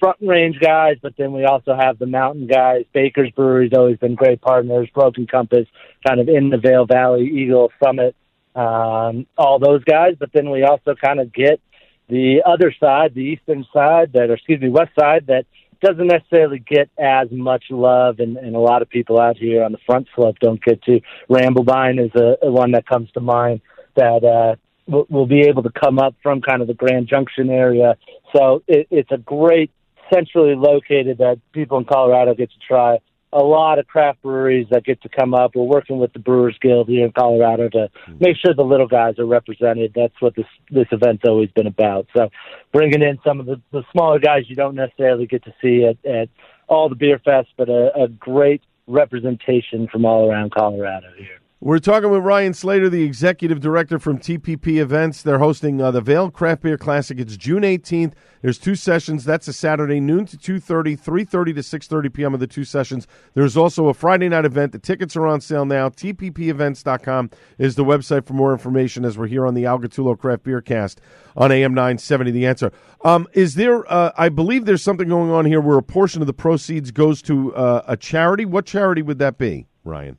[0.00, 2.84] front range guys, but then we also have the mountain guys.
[2.92, 4.88] Baker's Brewery's always been great partners.
[4.92, 5.66] Broken Compass,
[6.06, 8.16] kind of in the Vail Valley, Eagle Summit,
[8.56, 10.16] um, all those guys.
[10.18, 11.60] But then we also kind of get
[12.08, 15.46] the other side, the eastern side, that or excuse me, west side that
[15.80, 19.72] doesn't necessarily get as much love, and, and a lot of people out here on
[19.72, 21.00] the front slope don't get to.
[21.28, 23.60] Ramblebine is a, a one that comes to mind
[23.96, 27.50] that uh, will, will be able to come up from kind of the Grand Junction
[27.50, 27.96] area.
[28.34, 29.70] So it, it's a great
[30.12, 32.98] centrally located that people in Colorado get to try
[33.32, 35.54] a lot of craft breweries that get to come up.
[35.54, 38.16] We're working with the Brewers Guild here in Colorado to mm-hmm.
[38.18, 39.92] make sure the little guys are represented.
[39.94, 42.06] That's what this this event's always been about.
[42.16, 42.30] So,
[42.72, 46.04] bringing in some of the, the smaller guys you don't necessarily get to see at,
[46.04, 46.28] at
[46.68, 51.39] all the beer fests, but a, a great representation from all around Colorado here.
[51.62, 55.20] We're talking with Ryan Slater, the executive director from TPP Events.
[55.20, 57.20] They're hosting uh, the Vail Craft Beer Classic.
[57.20, 58.14] It's June 18th.
[58.40, 59.26] There's two sessions.
[59.26, 62.32] That's a Saturday, noon to 2.30, 3.30 to 6.30 p.m.
[62.32, 63.06] of the two sessions.
[63.34, 64.72] There's also a Friday night event.
[64.72, 65.90] The tickets are on sale now.
[65.90, 70.44] TPPevents.com is the website for more information as we're here on the Al Gattullo Craft
[70.44, 71.02] Beer Cast
[71.36, 72.30] on AM 970.
[72.30, 72.72] The answer.
[73.04, 76.26] Um, is there, uh, I believe there's something going on here where a portion of
[76.26, 78.46] the proceeds goes to uh, a charity.
[78.46, 80.16] What charity would that be, Ryan?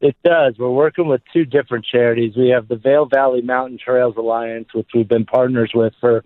[0.00, 0.54] It does.
[0.58, 2.36] We're working with two different charities.
[2.36, 6.22] We have the Vail Valley Mountain Trails Alliance, which we've been partners with for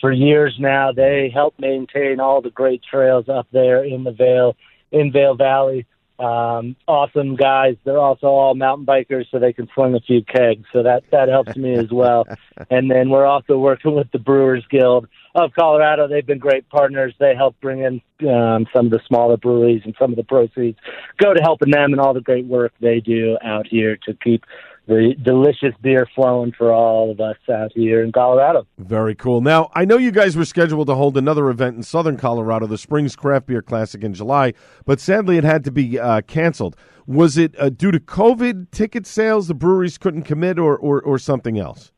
[0.00, 0.90] for years now.
[0.90, 4.56] They help maintain all the great trails up there in the Vail
[4.90, 5.86] in Vail Valley.
[6.22, 7.74] Um, awesome guys.
[7.84, 10.64] They're also all mountain bikers, so they can swing a few kegs.
[10.72, 12.26] So that that helps me as well.
[12.70, 16.06] and then we're also working with the Brewers Guild of Colorado.
[16.06, 17.12] They've been great partners.
[17.18, 20.78] They help bring in um, some of the smaller breweries, and some of the proceeds
[21.16, 24.44] go to helping them and all the great work they do out here to keep
[24.86, 28.66] the delicious beer flowing for all of us out here in Colorado.
[28.78, 29.40] Very cool.
[29.40, 32.78] Now, I know you guys were scheduled to hold another event in southern Colorado, the
[32.78, 36.76] Springs Craft Beer Classic in July, but sadly it had to be uh, canceled.
[37.06, 41.18] Was it uh, due to COVID ticket sales, the breweries couldn't commit, or, or, or
[41.18, 41.92] something else?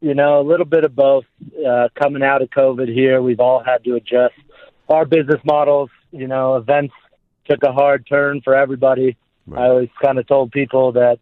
[0.00, 1.24] you know, a little bit of both.
[1.66, 4.34] Uh, coming out of COVID here, we've all had to adjust
[4.88, 5.90] our business models.
[6.12, 6.94] You know, events
[7.46, 9.16] took a hard turn for everybody.
[9.46, 9.62] Right.
[9.62, 11.18] I always kind of told people that,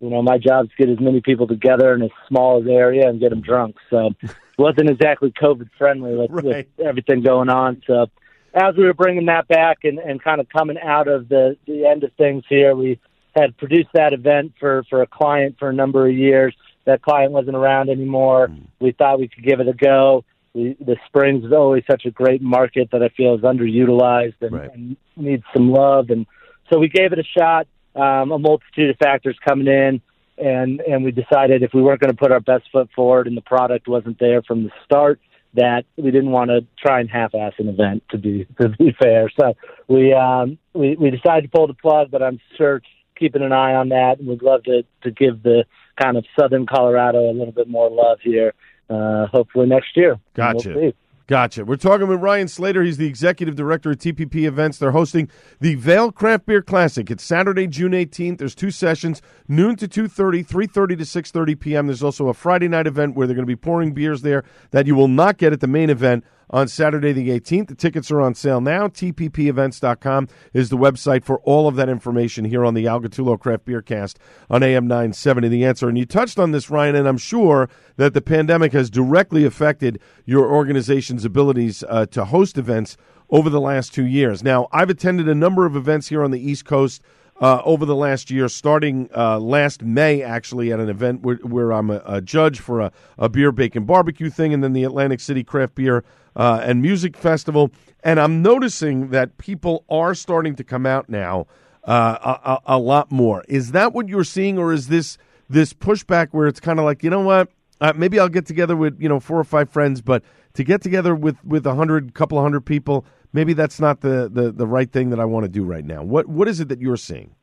[0.00, 2.68] you know, my job is to get as many people together in as small as
[2.68, 3.76] area and get them drunk.
[3.90, 6.44] So it wasn't exactly COVID friendly with, right.
[6.44, 7.82] with everything going on.
[7.86, 8.06] So
[8.54, 11.86] as we were bringing that back and, and kind of coming out of the, the
[11.86, 13.00] end of things here, we
[13.36, 16.54] had produced that event for, for a client for a number of years.
[16.84, 18.48] That client wasn't around anymore.
[18.48, 18.66] Mm.
[18.80, 20.24] We thought we could give it a go.
[20.54, 24.52] We, the Springs is always such a great market that I feel is underutilized and,
[24.52, 24.70] right.
[24.72, 26.10] and needs some love.
[26.10, 26.26] And
[26.72, 27.66] so we gave it a shot.
[27.98, 30.00] Um, a multitude of factors coming in,
[30.38, 33.36] and and we decided if we weren't going to put our best foot forward and
[33.36, 35.18] the product wasn't there from the start,
[35.54, 39.30] that we didn't want to try and half-ass an event to be to be fair.
[39.40, 39.54] So
[39.88, 42.82] we um, we we decided to pull the plug, but I'm sure
[43.18, 45.64] keeping an eye on that, and we'd love to to give the
[46.00, 48.54] kind of Southern Colorado a little bit more love here.
[48.88, 50.18] Uh, hopefully next year.
[50.34, 50.72] Gotcha.
[50.74, 50.92] We'll
[51.28, 51.62] Gotcha.
[51.66, 52.82] We're talking with Ryan Slater.
[52.82, 54.78] He's the executive director of TPP Events.
[54.78, 55.28] They're hosting
[55.60, 57.10] the Vail Craft Beer Classic.
[57.10, 58.38] It's Saturday, June 18th.
[58.38, 61.86] There's two sessions, noon to 2.30, 3.30 to 6.30 p.m.
[61.86, 64.86] There's also a Friday night event where they're going to be pouring beers there that
[64.86, 67.68] you will not get at the main event on Saturday the 18th.
[67.68, 68.88] The tickets are on sale now.
[68.88, 73.64] TPPevents.com is the website for all of that information here on the Al Gattullo Craft
[73.64, 75.48] Beer Cast on AM 970.
[75.48, 75.88] The answer.
[75.88, 80.00] And you touched on this, Ryan, and I'm sure that the pandemic has directly affected
[80.24, 82.96] your organization's abilities uh, to host events
[83.30, 84.42] over the last two years.
[84.42, 87.02] Now, I've attended a number of events here on the East Coast.
[87.40, 91.72] Uh, over the last year, starting uh, last May, actually, at an event where, where
[91.72, 95.20] I'm a, a, judge for a, a beer, bacon, barbecue thing, and then the Atlantic
[95.20, 96.02] City Craft Beer
[96.36, 97.70] uh, and Music Festival.
[98.04, 101.46] And I'm noticing that people are starting to come out now
[101.84, 103.44] uh, a, a, lot more.
[103.48, 107.02] Is that what you're seeing, or is this this pushback where it's kind of like,
[107.02, 107.48] you know what,
[107.80, 110.22] uh, maybe I'll get together with you know four or five friends, but
[110.54, 114.28] to get together with with a hundred, couple of hundred people, maybe that's not the,
[114.32, 116.02] the the right thing that I want to do right now.
[116.02, 117.34] What what is it that you're seeing?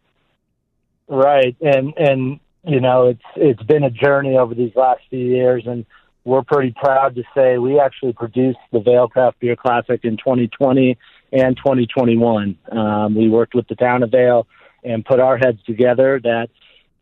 [1.07, 5.63] Right, and and you know it's it's been a journey over these last few years,
[5.65, 5.85] and
[6.25, 10.97] we're pretty proud to say we actually produced the Vail Craft Beer Classic in 2020
[11.31, 12.57] and 2021.
[12.71, 14.47] Um, we worked with the town of Vail
[14.83, 16.49] and put our heads together that,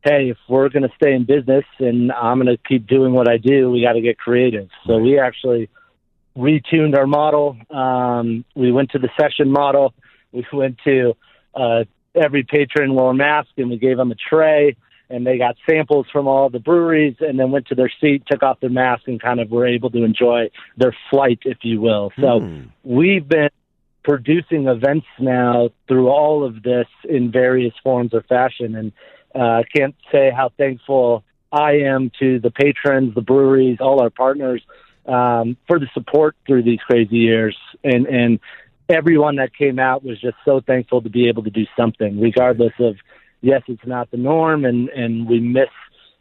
[0.04, 3.30] hey, if we're going to stay in business and I'm going to keep doing what
[3.30, 4.68] I do, we got to get creative.
[4.86, 5.70] So we actually
[6.38, 7.58] retuned our model.
[7.70, 9.94] Um, we went to the session model.
[10.34, 11.16] We went to
[11.56, 14.76] uh, every patron wore a mask and we gave them a tray
[15.14, 18.42] and they got samples from all the breweries and then went to their seat, took
[18.42, 22.12] off their mask, and kind of were able to enjoy their flight, if you will.
[22.16, 22.70] So mm.
[22.84, 23.50] we've been
[24.04, 28.92] producing events now through all of this in various forms or fashion, and
[29.36, 34.02] uh, I uh, can't say how thankful I am to the patrons, the breweries, all
[34.02, 34.62] our partners
[35.08, 38.40] um, for the support through these crazy years, and and
[38.90, 42.74] everyone that came out was just so thankful to be able to do something, regardless
[42.80, 42.96] of
[43.44, 45.70] yes, it's not the norm, and and we miss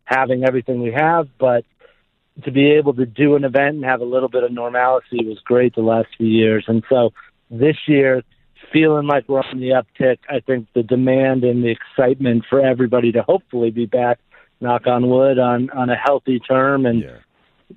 [0.05, 1.65] having everything we have, but
[2.45, 5.39] to be able to do an event and have a little bit of normalcy was
[5.45, 6.65] great the last few years.
[6.67, 7.11] And so
[7.51, 8.23] this year,
[8.73, 13.13] feeling like we're on the uptick, I think the demand and the excitement for everybody
[13.13, 14.19] to hopefully be back,
[14.61, 17.03] knock on wood, on on a healthy term and.
[17.03, 17.17] Yeah.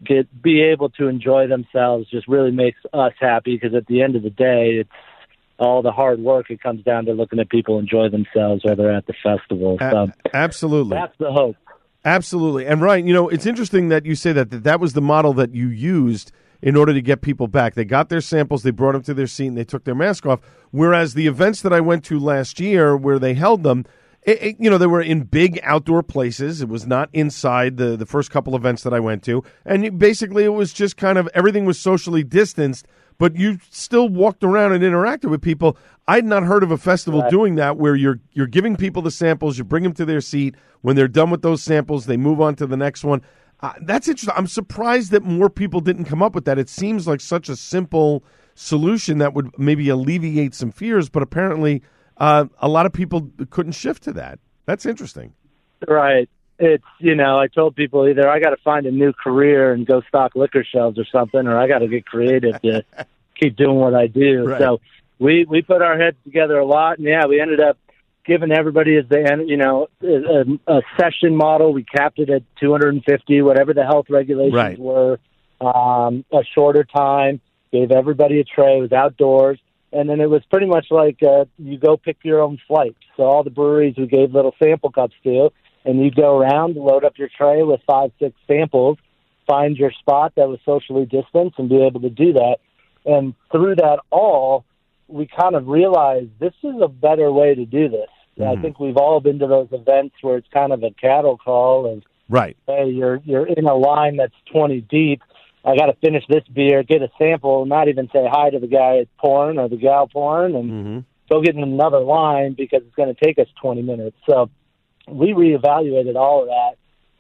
[0.04, 4.18] Get be able to enjoy themselves just really makes us happy because at the end
[4.18, 4.90] of the day, it's
[5.60, 6.50] all the hard work.
[6.50, 9.78] It comes down to looking at people enjoy themselves while they're at the festival.
[9.80, 11.56] So absolutely, that's the hope.
[12.04, 15.02] Absolutely, and Ryan, you know, it's interesting that you say that, that that was the
[15.02, 17.74] model that you used in order to get people back.
[17.74, 20.26] They got their samples, they brought them to their seat, and they took their mask
[20.26, 20.40] off.
[20.72, 23.86] Whereas the events that I went to last year, where they held them.
[24.24, 26.60] It, it, you know, they were in big outdoor places.
[26.60, 29.44] It was not inside the, the first couple events that I went to.
[29.64, 34.44] And basically, it was just kind of everything was socially distanced but you still walked
[34.44, 35.78] around and interacted with people.
[36.08, 37.32] I'd not heard of a festival right.
[37.32, 40.56] doing that where you're you're giving people the samples, you bring them to their seat.
[40.82, 43.22] When they're done with those samples, they move on to the next one.
[43.62, 44.36] Uh, that's interesting.
[44.38, 46.60] I'm surprised that more people didn't come up with that.
[46.60, 51.82] It seems like such a simple solution that would maybe alleviate some fears, but apparently
[52.18, 54.40] uh, a lot of people couldn't shift to that.
[54.66, 55.34] That's interesting.
[55.88, 56.30] Right
[56.60, 59.86] it's you know I told people either I got to find a new career and
[59.86, 62.86] go stock liquor shelves or something, or I got to get creative to
[63.40, 64.46] keep doing what I do.
[64.46, 64.60] Right.
[64.60, 64.82] So
[65.20, 67.78] we we put our heads together a lot, and yeah, we ended up
[68.26, 71.74] giving everybody as the you know a, a session model.
[71.74, 74.80] We capped it at 250, whatever the health regulations right.
[74.80, 75.20] were.
[75.62, 77.40] Um, a shorter time,
[77.72, 78.78] gave everybody a tray.
[78.78, 79.60] It was outdoors.
[79.92, 82.96] And then it was pretty much like uh, you go pick your own flight.
[83.16, 85.52] So all the breweries we gave little sample cups to,
[85.86, 88.98] and you go around, load up your tray with five, six samples,
[89.48, 92.58] find your spot that was socially distanced and be able to do that.
[93.06, 94.66] And through that all,
[95.08, 98.10] we kind of realized this is a better way to do this.
[98.46, 101.92] I think we've all been to those events where it's kind of a cattle call
[101.94, 102.58] and Right.
[102.68, 105.22] hey, you're you're in a line that's 20 deep.
[105.64, 108.68] I got to finish this beer, get a sample, not even say hi to the
[108.68, 111.00] guy pouring or the gal pouring, and Mm-hmm.
[111.30, 114.18] go get in another line because it's going to take us 20 minutes.
[114.28, 114.50] So
[115.08, 116.76] we reevaluated all of that,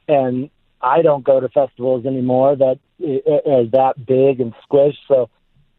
[0.07, 0.49] and
[0.81, 4.97] I don't go to festivals anymore that are that big and squished.
[5.07, 5.29] So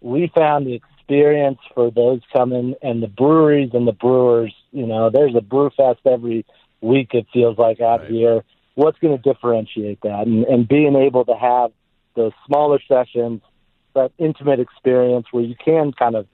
[0.01, 4.55] we found the experience for those coming and the breweries and the brewers.
[4.73, 6.45] You know, there's a brew fest every
[6.81, 7.11] week.
[7.13, 8.11] It feels like out Right.
[8.11, 8.45] here.
[8.75, 11.71] What's going to differentiate that, and, and being able to have
[12.15, 13.41] those smaller sessions,
[13.95, 16.27] that intimate experience where you can kind of,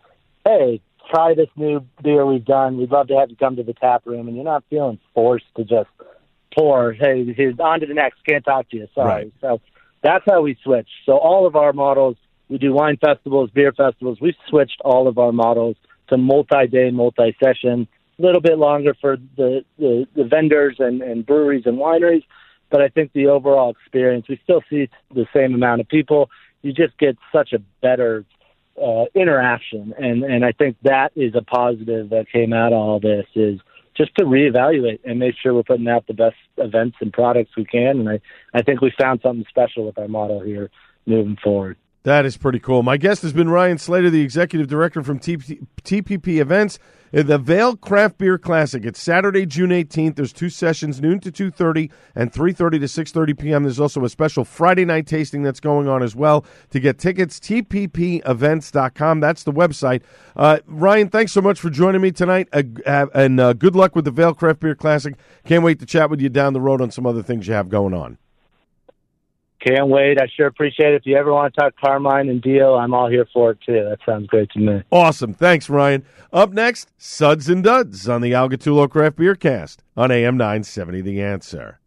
[0.44, 0.80] hey,
[1.10, 2.76] try this new beer we've done.
[2.76, 5.46] We'd love to have you come to the tap room, and you're not feeling forced
[5.56, 5.88] to just
[6.56, 6.92] pour.
[6.92, 8.24] Hey, here's on to the next.
[8.28, 8.88] Can't talk to you.
[8.94, 9.24] Sorry.
[9.24, 9.32] Right.
[9.40, 9.60] So
[10.02, 10.88] that's how we switch.
[11.06, 12.16] So all of our models,
[12.48, 14.18] we do wine festivals, beer festivals.
[14.20, 15.76] We've switched all of our models
[16.08, 17.88] to multi-day, multi-session.
[18.18, 22.22] A little bit longer for the, the, the vendors and, and breweries and wineries,
[22.70, 26.30] but I think the overall experience, we still see the same amount of people.
[26.60, 28.24] You just get such a better
[28.80, 33.00] uh, interaction, and and I think that is a positive that came out of all
[33.00, 33.60] this is
[33.94, 37.64] just to reevaluate and make sure we're putting out the best events and products we
[37.64, 38.00] can.
[38.00, 38.20] And I
[38.54, 40.70] I think we found something special with our model here
[41.06, 41.76] moving forward.
[42.04, 42.82] That is pretty cool.
[42.82, 46.80] My guest has been Ryan Slater, the executive director from TP- TPP Events,
[47.12, 48.84] the Vail Craft Beer Classic.
[48.84, 50.16] It's Saturday, June 18th.
[50.16, 53.62] There's two sessions, noon to 2.30 and 3.30 to 6.30 p.m.
[53.62, 56.44] There's also a special Friday night tasting that's going on as well.
[56.70, 59.20] To get tickets, tppevents.com.
[59.20, 60.02] That's the website.
[60.34, 63.94] Uh, Ryan, thanks so much for joining me tonight, uh, uh, and uh, good luck
[63.94, 65.14] with the Vail Craft Beer Classic.
[65.44, 67.68] Can't wait to chat with you down the road on some other things you have
[67.68, 68.18] going on.
[69.66, 70.20] Can't wait.
[70.20, 70.96] I sure appreciate it.
[70.96, 73.84] If you ever want to talk Carmine and Deal, I'm all here for it too.
[73.84, 74.82] That sounds great to me.
[74.90, 75.34] Awesome.
[75.34, 76.04] Thanks, Ryan.
[76.32, 81.00] Up next, Suds and Duds on the Al Gattullo Craft Beer Cast on AM 970
[81.02, 81.78] The Answer.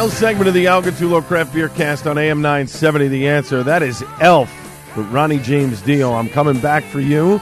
[0.00, 3.62] Final segment of the Al Gattullo Craft Beer Cast on AM 970 The Answer.
[3.62, 4.50] That is Elf
[4.96, 6.14] with Ronnie James Dio.
[6.14, 7.38] I'm coming back for you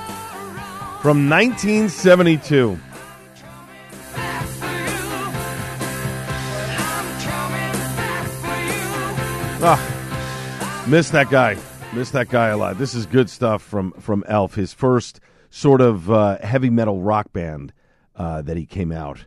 [1.01, 2.77] from 1972.
[4.13, 5.31] Back for you.
[6.75, 9.65] I'm coming back for you.
[9.65, 11.57] Ah, miss that guy.
[11.95, 12.77] Miss that guy a lot.
[12.77, 14.57] This is good stuff from from Elf.
[14.57, 17.73] His first sort of uh, heavy metal rock band
[18.17, 19.27] uh, that he came out,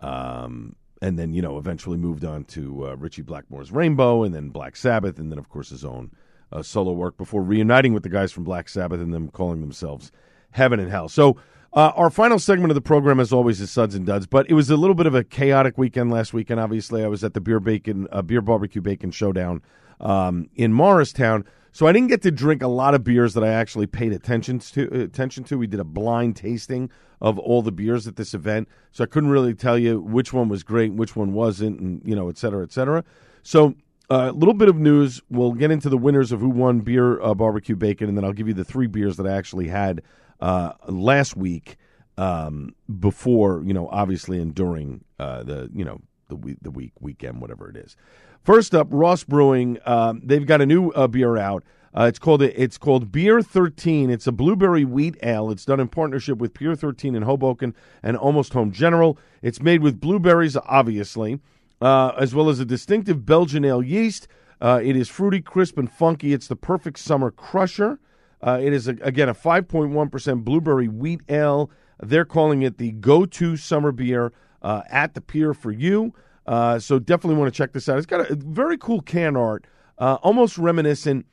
[0.00, 4.50] um, and then you know eventually moved on to uh, Ritchie Blackmore's Rainbow, and then
[4.50, 6.10] Black Sabbath, and then of course his own
[6.52, 10.10] uh, solo work before reuniting with the guys from Black Sabbath and them calling themselves
[10.52, 11.08] Heaven and Hell.
[11.08, 11.36] So.
[11.70, 14.26] Uh, our final segment of the program, as always, is Suds and Duds.
[14.26, 16.58] But it was a little bit of a chaotic weekend last weekend.
[16.58, 19.60] Obviously, I was at the beer bacon, uh, beer barbecue bacon showdown
[20.00, 23.48] um, in Morristown, so I didn't get to drink a lot of beers that I
[23.48, 24.88] actually paid attention to.
[24.92, 25.58] uh, Attention to.
[25.58, 26.90] We did a blind tasting
[27.20, 30.48] of all the beers at this event, so I couldn't really tell you which one
[30.48, 33.04] was great, which one wasn't, and you know, et cetera, et cetera.
[33.42, 33.74] So.
[34.10, 35.20] A little bit of news.
[35.28, 38.32] We'll get into the winners of who won beer uh, barbecue bacon, and then I'll
[38.32, 40.00] give you the three beers that I actually had
[40.40, 41.76] uh, last week
[42.16, 46.92] um, before, you know, obviously and during uh, the, you know, the week, the week,
[47.00, 47.96] weekend, whatever it is.
[48.42, 49.78] First up, Ross Brewing.
[49.84, 51.64] Um, they've got a new uh, beer out.
[51.94, 54.10] Uh, it's called it's called Beer Thirteen.
[54.10, 55.50] It's a blueberry wheat ale.
[55.50, 59.18] It's done in partnership with Beer Thirteen in Hoboken and Almost Home General.
[59.42, 61.40] It's made with blueberries, obviously,
[61.80, 64.28] uh, as well as a distinctive Belgian ale yeast.
[64.60, 66.32] Uh, it is fruity, crisp, and funky.
[66.32, 67.98] It's the perfect summer crusher.
[68.40, 71.70] Uh, it is, a, again, a 5.1% blueberry wheat ale.
[72.00, 74.32] They're calling it the go to summer beer
[74.62, 76.12] uh, at the pier for you.
[76.48, 77.98] Uh, so definitely want to check this out.
[77.98, 79.66] It's got a very cool can art,
[79.98, 81.26] uh, almost reminiscent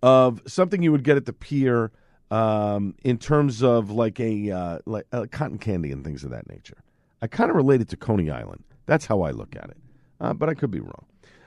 [0.00, 1.90] of something you would get at the pier
[2.30, 6.48] um, in terms of like a uh, like uh, cotton candy and things of that
[6.48, 6.84] nature.
[7.20, 8.62] I kind of relate it to Coney Island.
[8.86, 9.76] That's how I look at it,
[10.20, 11.04] uh, but I could be wrong.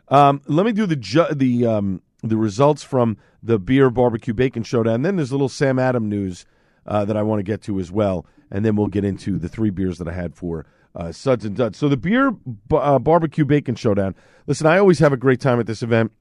[0.09, 4.63] Um, let me do the ju- the um, the results from the beer barbecue bacon
[4.63, 5.03] showdown.
[5.03, 6.45] Then there's a little Sam Adam news
[6.85, 9.69] that I want to get to as well, and then we'll get into the three
[9.69, 10.65] beers that I had for
[10.95, 11.77] uh, Suds and Duds.
[11.77, 12.39] So the beer b-
[12.71, 14.15] uh, barbecue bacon showdown.
[14.47, 16.11] Listen, I always have a great time at this event.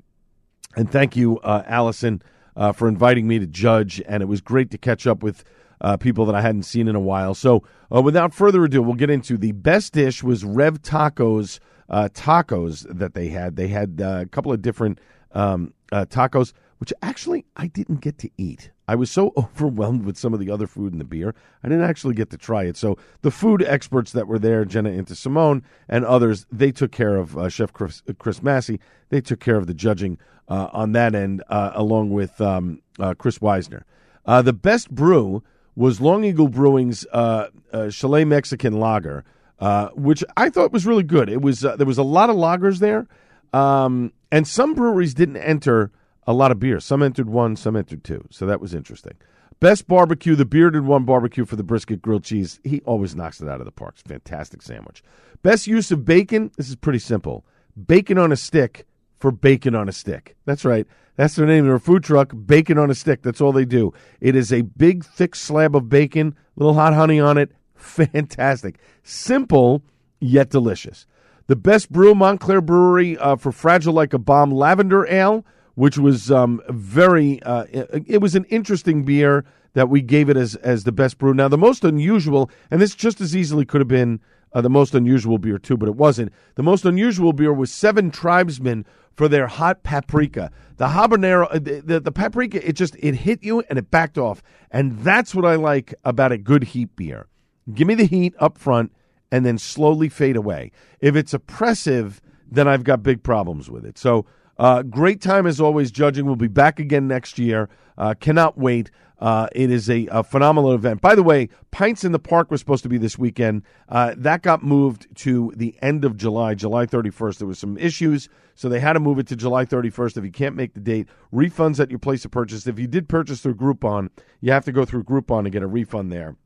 [0.77, 2.23] And thank you, uh, Allison,
[2.57, 4.01] uh, for inviting me to judge.
[4.07, 5.45] And it was great to catch up with
[5.81, 7.35] uh, people that I hadn't seen in a while.
[7.35, 7.65] So,
[7.95, 11.59] uh, without further ado, we'll get into the best dish was Rev Tacos
[11.91, 13.57] tacos that they had.
[13.57, 14.99] They had a couple of different
[15.33, 18.73] um, tacos, which actually I didn't get to eat.
[18.89, 21.85] I was so overwhelmed with some of the other food and the beer, I didn't
[21.85, 22.77] actually get to try it.
[22.77, 27.19] So the food experts that were there, Jenna Inta Simone and others, they took care
[27.19, 28.81] of uh, Chef Chris, Chris Massey.
[29.11, 30.19] They took care of the judging
[30.49, 33.85] uh, on that end, uh, along with um, uh, Chris Weisner.
[34.27, 35.45] Uh, the best brew
[35.77, 39.23] was Lone Eagle Brewing's uh, uh, Chalet Mexican Lager,
[39.61, 41.29] uh, which I thought was really good.
[41.29, 43.07] It was uh, there was a lot of lagers there,
[43.53, 45.93] um, and some breweries didn't enter
[46.27, 46.81] a lot of beer.
[46.81, 48.27] Some entered one, some entered two.
[48.31, 49.15] So that was interesting.
[49.61, 52.59] Best barbecue, the bearded one barbecue for the brisket grilled cheese.
[52.65, 53.97] He always knocks it out of the park.
[53.99, 55.03] Fantastic sandwich.
[55.43, 56.51] Best use of bacon.
[56.57, 57.45] This is pretty simple.
[57.87, 58.87] Bacon on a stick
[59.19, 60.37] for bacon on a stick.
[60.47, 60.87] That's right.
[61.17, 61.67] That's their name.
[61.67, 63.23] They're food truck, bacon on a stick.
[63.23, 63.93] That's all they do.
[64.21, 67.53] It is a big, thick slab of bacon, little hot honey on it.
[67.77, 68.79] Fantastic.
[69.05, 69.85] Simple,
[70.21, 71.07] yet delicious.
[71.47, 75.45] The best brew, Montclair Brewery, uh, for Fragile Like a Bomb Lavender Ale,
[75.75, 79.45] which was um, very, uh, it, was an interesting beer
[79.75, 81.33] that we gave it as, as the best brew.
[81.33, 84.21] Now, the most unusual, and this just as easily could have been
[84.53, 86.33] uh, the most unusual beer too, but it wasn't.
[86.57, 90.51] The most unusual beer was Seven Tribesmen for their hot paprika.
[90.77, 94.19] The habanero, uh, the, the, the paprika, it just it hit you and it backed
[94.19, 97.29] off, and that's what I like about a good heat beer.
[97.73, 98.93] Give me the heat up front
[99.31, 100.73] and then slowly fade away.
[101.01, 102.21] If it's oppressive,
[102.51, 103.99] then I've got big problems with it.
[103.99, 104.27] So.
[104.63, 106.25] Uh, great time as always judging.
[106.25, 107.69] We'll be back again next year.
[107.99, 108.93] Uh, cannot wait.
[109.19, 111.01] Uh, it is a, a phenomenal event.
[111.01, 113.65] By the way, Pints in the Park was supposed to be this weekend.
[113.89, 117.39] Uh, that got moved to the end of July, July 31st.
[117.39, 120.19] There was some issues, so they had to move it to July 31st.
[120.19, 122.65] If you can't make the date, refunds at your place of purchase.
[122.65, 124.11] If you did purchase through Groupon,
[124.41, 126.37] you have to go through Groupon to get a refund there.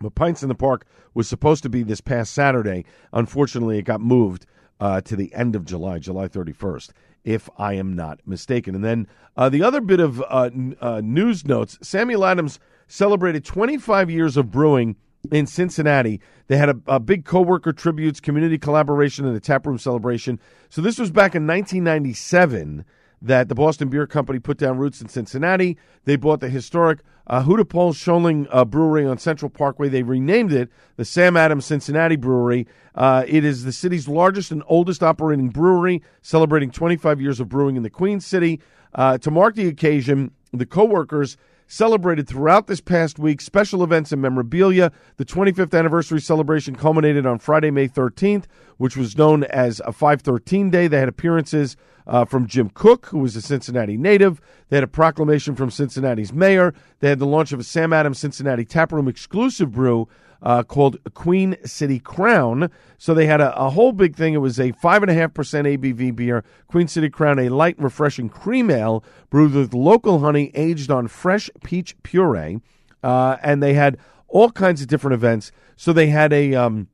[0.00, 2.84] But Pints in the Park was supposed to be this past Saturday.
[3.12, 4.46] Unfortunately, it got moved
[4.80, 6.90] uh, to the end of July, July 31st,
[7.24, 8.74] if I am not mistaken.
[8.74, 9.06] And then
[9.36, 14.36] uh, the other bit of uh, n- uh, news notes Samuel Adams celebrated 25 years
[14.36, 14.96] of brewing
[15.30, 16.20] in Cincinnati.
[16.48, 20.40] They had a, a big co-worker tributes, community collaboration, and a taproom celebration.
[20.70, 22.84] So this was back in 1997
[23.22, 25.76] that the Boston Beer Company put down roots in Cincinnati.
[26.04, 29.88] They bought the historic uh, Hudepohl-Schoenling uh, Brewery on Central Parkway.
[29.88, 32.66] They renamed it the Sam Adams Cincinnati Brewery.
[32.94, 37.76] Uh, it is the city's largest and oldest operating brewery, celebrating 25 years of brewing
[37.76, 38.60] in the Queen City.
[38.94, 41.36] Uh, to mark the occasion, the co-workers
[41.70, 44.90] celebrated throughout this past week special events and memorabilia.
[45.18, 48.46] The 25th anniversary celebration culminated on Friday, May 13th,
[48.78, 50.88] which was known as a 513 Day.
[50.88, 51.76] They had appearances
[52.10, 54.40] uh, from Jim Koch, who was a Cincinnati native.
[54.68, 56.74] They had a proclamation from Cincinnati's mayor.
[56.98, 60.08] They had the launch of a Sam Adams Cincinnati Taproom exclusive brew
[60.42, 62.68] uh, called Queen City Crown.
[62.98, 64.34] So they had a, a whole big thing.
[64.34, 69.54] It was a 5.5% ABV beer, Queen City Crown, a light, refreshing cream ale brewed
[69.54, 72.60] with local honey aged on fresh peach puree.
[73.04, 73.96] Uh, and they had
[74.26, 75.52] all kinds of different events.
[75.76, 76.54] So they had a.
[76.54, 76.88] Um,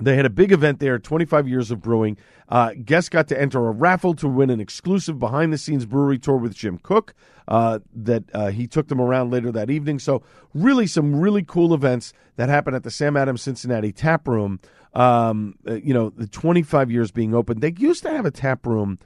[0.00, 2.16] they had a big event there, 25 years of brewing.
[2.48, 6.18] Uh, guests got to enter a raffle to win an exclusive behind the scenes brewery
[6.18, 7.14] tour with Jim Koch.
[7.46, 9.98] Uh, that uh, he took them around later that evening.
[9.98, 10.22] So,
[10.54, 14.60] really, some really cool events that happened at the Sam Adams Cincinnati Tap Room.
[14.94, 17.60] Um, uh, you know, the 25 years being open.
[17.60, 18.98] They used to have a tap room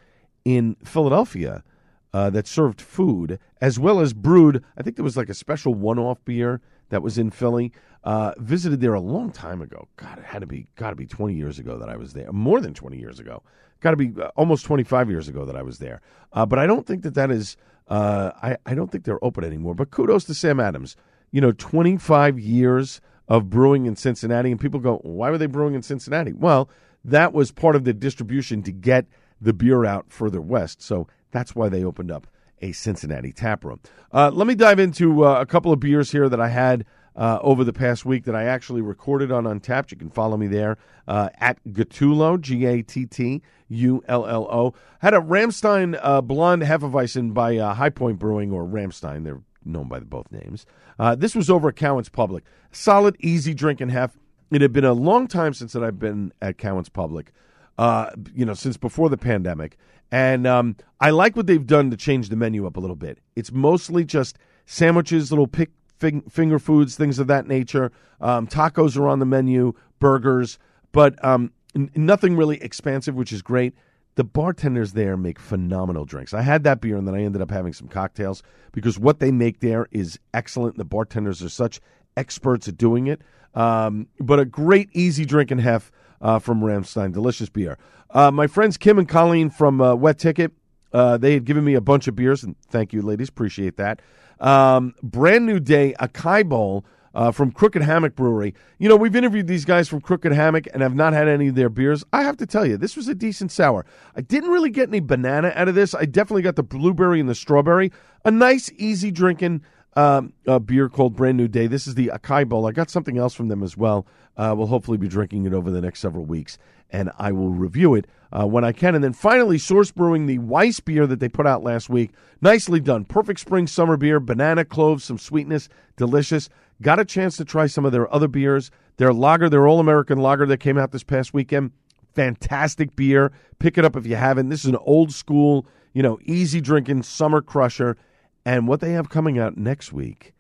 [0.45, 1.65] in Philadelphia
[2.13, 4.63] uh, that served food as well as brewed.
[4.77, 6.61] I think there was like a special one off beer
[6.91, 7.73] that was in Philly.
[8.05, 9.89] Uh, visited there a long time ago.
[9.97, 12.31] God, it had to be got to be 20 years ago that I was there.
[12.33, 13.43] More than 20 years ago.
[13.81, 16.01] Got to be uh, almost 25 years ago that I was there.
[16.33, 17.57] Uh, but I don't think that that is.
[17.89, 19.75] Uh, I I don't think they're open anymore.
[19.75, 20.97] But kudos to Sam Adams.
[21.31, 25.75] You know, 25 years of brewing in Cincinnati, and people go, why were they brewing
[25.75, 26.33] in Cincinnati?
[26.33, 26.71] Well,
[27.05, 29.07] that was part of the distribution to get
[29.41, 30.83] the beer out further west.
[30.83, 32.27] So that's why they opened up
[32.61, 33.81] a Cincinnati tap room.
[34.13, 36.85] Uh, let me dive into uh, a couple of beers here that I had
[37.19, 39.91] uh, over the past week that I actually recorded on Untappd.
[39.91, 44.49] You can follow me there uh, at Gattullo, G A T T U L L
[44.51, 44.73] O.
[45.01, 49.25] Had a Ramstein uh, Blonde Hefeweizen by uh, High Point Brewing, or Ramstein.
[49.25, 50.65] They're known by both names.
[50.99, 52.45] Uh, this was over at Cowan's Public.
[52.73, 54.17] Solid, easy drinking hef.
[54.51, 57.33] It had been a long time since that I've been at Cowan's Public
[57.79, 59.79] uh, you know, since before the pandemic.
[60.11, 63.21] And um, I like what they've done to change the menu up a little bit.
[63.37, 67.93] It's mostly just sandwiches, little pick, fing, finger foods, things of that nature.
[68.21, 70.59] Um, tacos are on the menu, burgers,
[70.93, 73.75] but um, n- nothing really expansive, which is great.
[74.19, 76.35] the bartenders there make phenomenal drinks.
[76.35, 78.43] I had that beer and then I ended up having some cocktails
[78.73, 80.77] because what they make there is excellent.
[80.77, 81.81] The bartenders are such
[82.17, 83.23] experts at doing it.
[83.55, 87.13] Um, but a great, easy drink and half uh, from Ramstein.
[87.13, 87.79] Delicious beer.
[88.11, 90.51] Uh, my friends Kim and Colleen from uh, Wet Ticket,
[90.93, 93.29] uh, they had given me a bunch of beers, and thank you, ladies.
[93.29, 94.01] Appreciate that.
[94.41, 96.85] Um, brand new day, Acai Bowl
[97.15, 98.55] uh, from Crooked Hammock Brewery.
[98.79, 101.55] You know, we've interviewed these guys from Crooked Hammock and have not had any of
[101.55, 102.05] their beers.
[102.13, 103.85] I have to tell you, this was a decent sour.
[104.15, 105.95] I didn't really get any banana out of this.
[105.95, 107.91] I definitely got the blueberry and the strawberry.
[108.25, 109.63] A nice, easy drinking
[109.95, 111.67] um, a beer called Brand New Day.
[111.67, 112.67] This is the Acai Bowl.
[112.67, 114.07] I got something else from them as well.
[114.37, 116.59] Uh, we'll hopefully be drinking it over the next several weeks,
[116.91, 118.95] and I will review it uh, when I can.
[118.95, 122.13] And then finally, Source Brewing, the Weiss beer that they put out last week.
[122.41, 123.05] Nicely done.
[123.05, 126.49] Perfect spring summer beer, banana, cloves, some sweetness, delicious.
[126.81, 128.71] Got a chance to try some of their other beers.
[128.99, 131.73] Their lager, their All American lager that came out this past weekend.
[132.15, 133.33] Fantastic beer.
[133.59, 134.49] Pick it up if you haven't.
[134.49, 137.97] This is an old school, you know, easy drinking summer crusher.
[138.45, 140.35] And what they have coming out next week,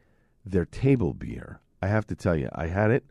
[0.44, 1.60] their table beer.
[1.82, 3.04] I have to tell you, I had it.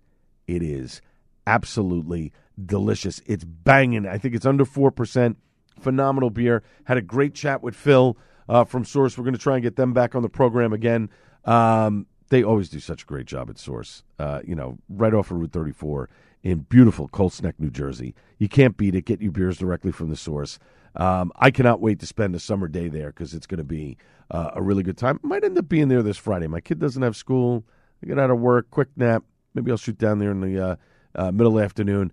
[0.48, 1.02] It is
[1.46, 2.34] absolutely
[2.64, 3.22] delicious.
[3.26, 4.08] It's banging.
[4.08, 5.36] I think it's under 4%.
[5.80, 6.64] Phenomenal beer.
[6.86, 8.18] Had a great chat with Phil
[8.50, 9.18] uh, from Source.
[9.18, 11.10] We're going to try and get them back on the program again.
[11.46, 14.04] Um, they always do such a great job at Source.
[14.20, 16.10] Uh, you know, right off of Route 34
[16.44, 18.16] in beautiful Colts Neck, New Jersey.
[18.38, 19.06] You can't beat it.
[19.06, 20.60] Get your beers directly from the source.
[20.98, 23.98] Um, I cannot wait to spend a summer day there because it's going to be
[24.32, 25.20] uh, a really good time.
[25.22, 26.48] Might end up being there this Friday.
[26.48, 27.64] My kid doesn't have school.
[28.04, 29.24] I get out of work, quick nap.
[29.54, 30.76] Maybe I'll shoot down there in the uh,
[31.16, 32.12] uh, middle afternoon,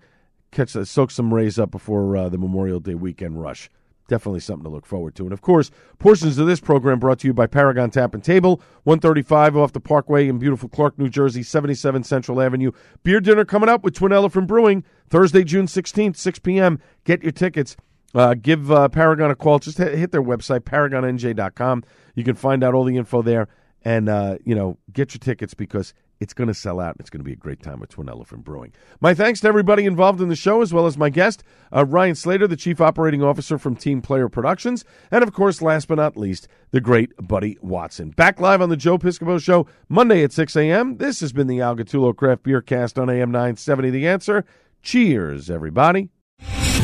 [0.50, 3.70] catch uh, soak some rays up before uh, the Memorial Day weekend rush.
[4.06, 5.24] Definitely something to look forward to.
[5.24, 8.60] And of course, portions of this program brought to you by Paragon Tap and Table,
[8.82, 12.70] 135 off the Parkway in beautiful Clark, New Jersey, 77 Central Avenue.
[13.02, 16.78] Beer dinner coming up with Twin Elephant Brewing Thursday, June 16th, 6 p.m.
[17.04, 17.76] Get your tickets.
[18.14, 19.58] Uh, give uh, Paragon a call.
[19.58, 21.84] Just hit, their website, paragonNJ.com.
[22.14, 23.48] You can find out all the info there.
[23.86, 26.96] And, uh, you know, get your tickets because it's going to sell out.
[26.98, 28.72] It's going to be a great time with Twin Elephant Brewing.
[29.00, 31.42] My thanks to everybody involved in the show, as well as my guest,
[31.74, 34.86] uh, Ryan Slater, the Chief Operating Officer from Team Player Productions.
[35.10, 38.10] And, of course, last but not least, the great Buddy Watson.
[38.10, 40.96] Back live on the Joe Piscopo Show Monday at 6 a.m.
[40.96, 43.90] This has been the Al Gattullo Craft Beer Cast on AM 970.
[43.90, 44.44] The answer.
[44.82, 46.08] Cheers, everybody.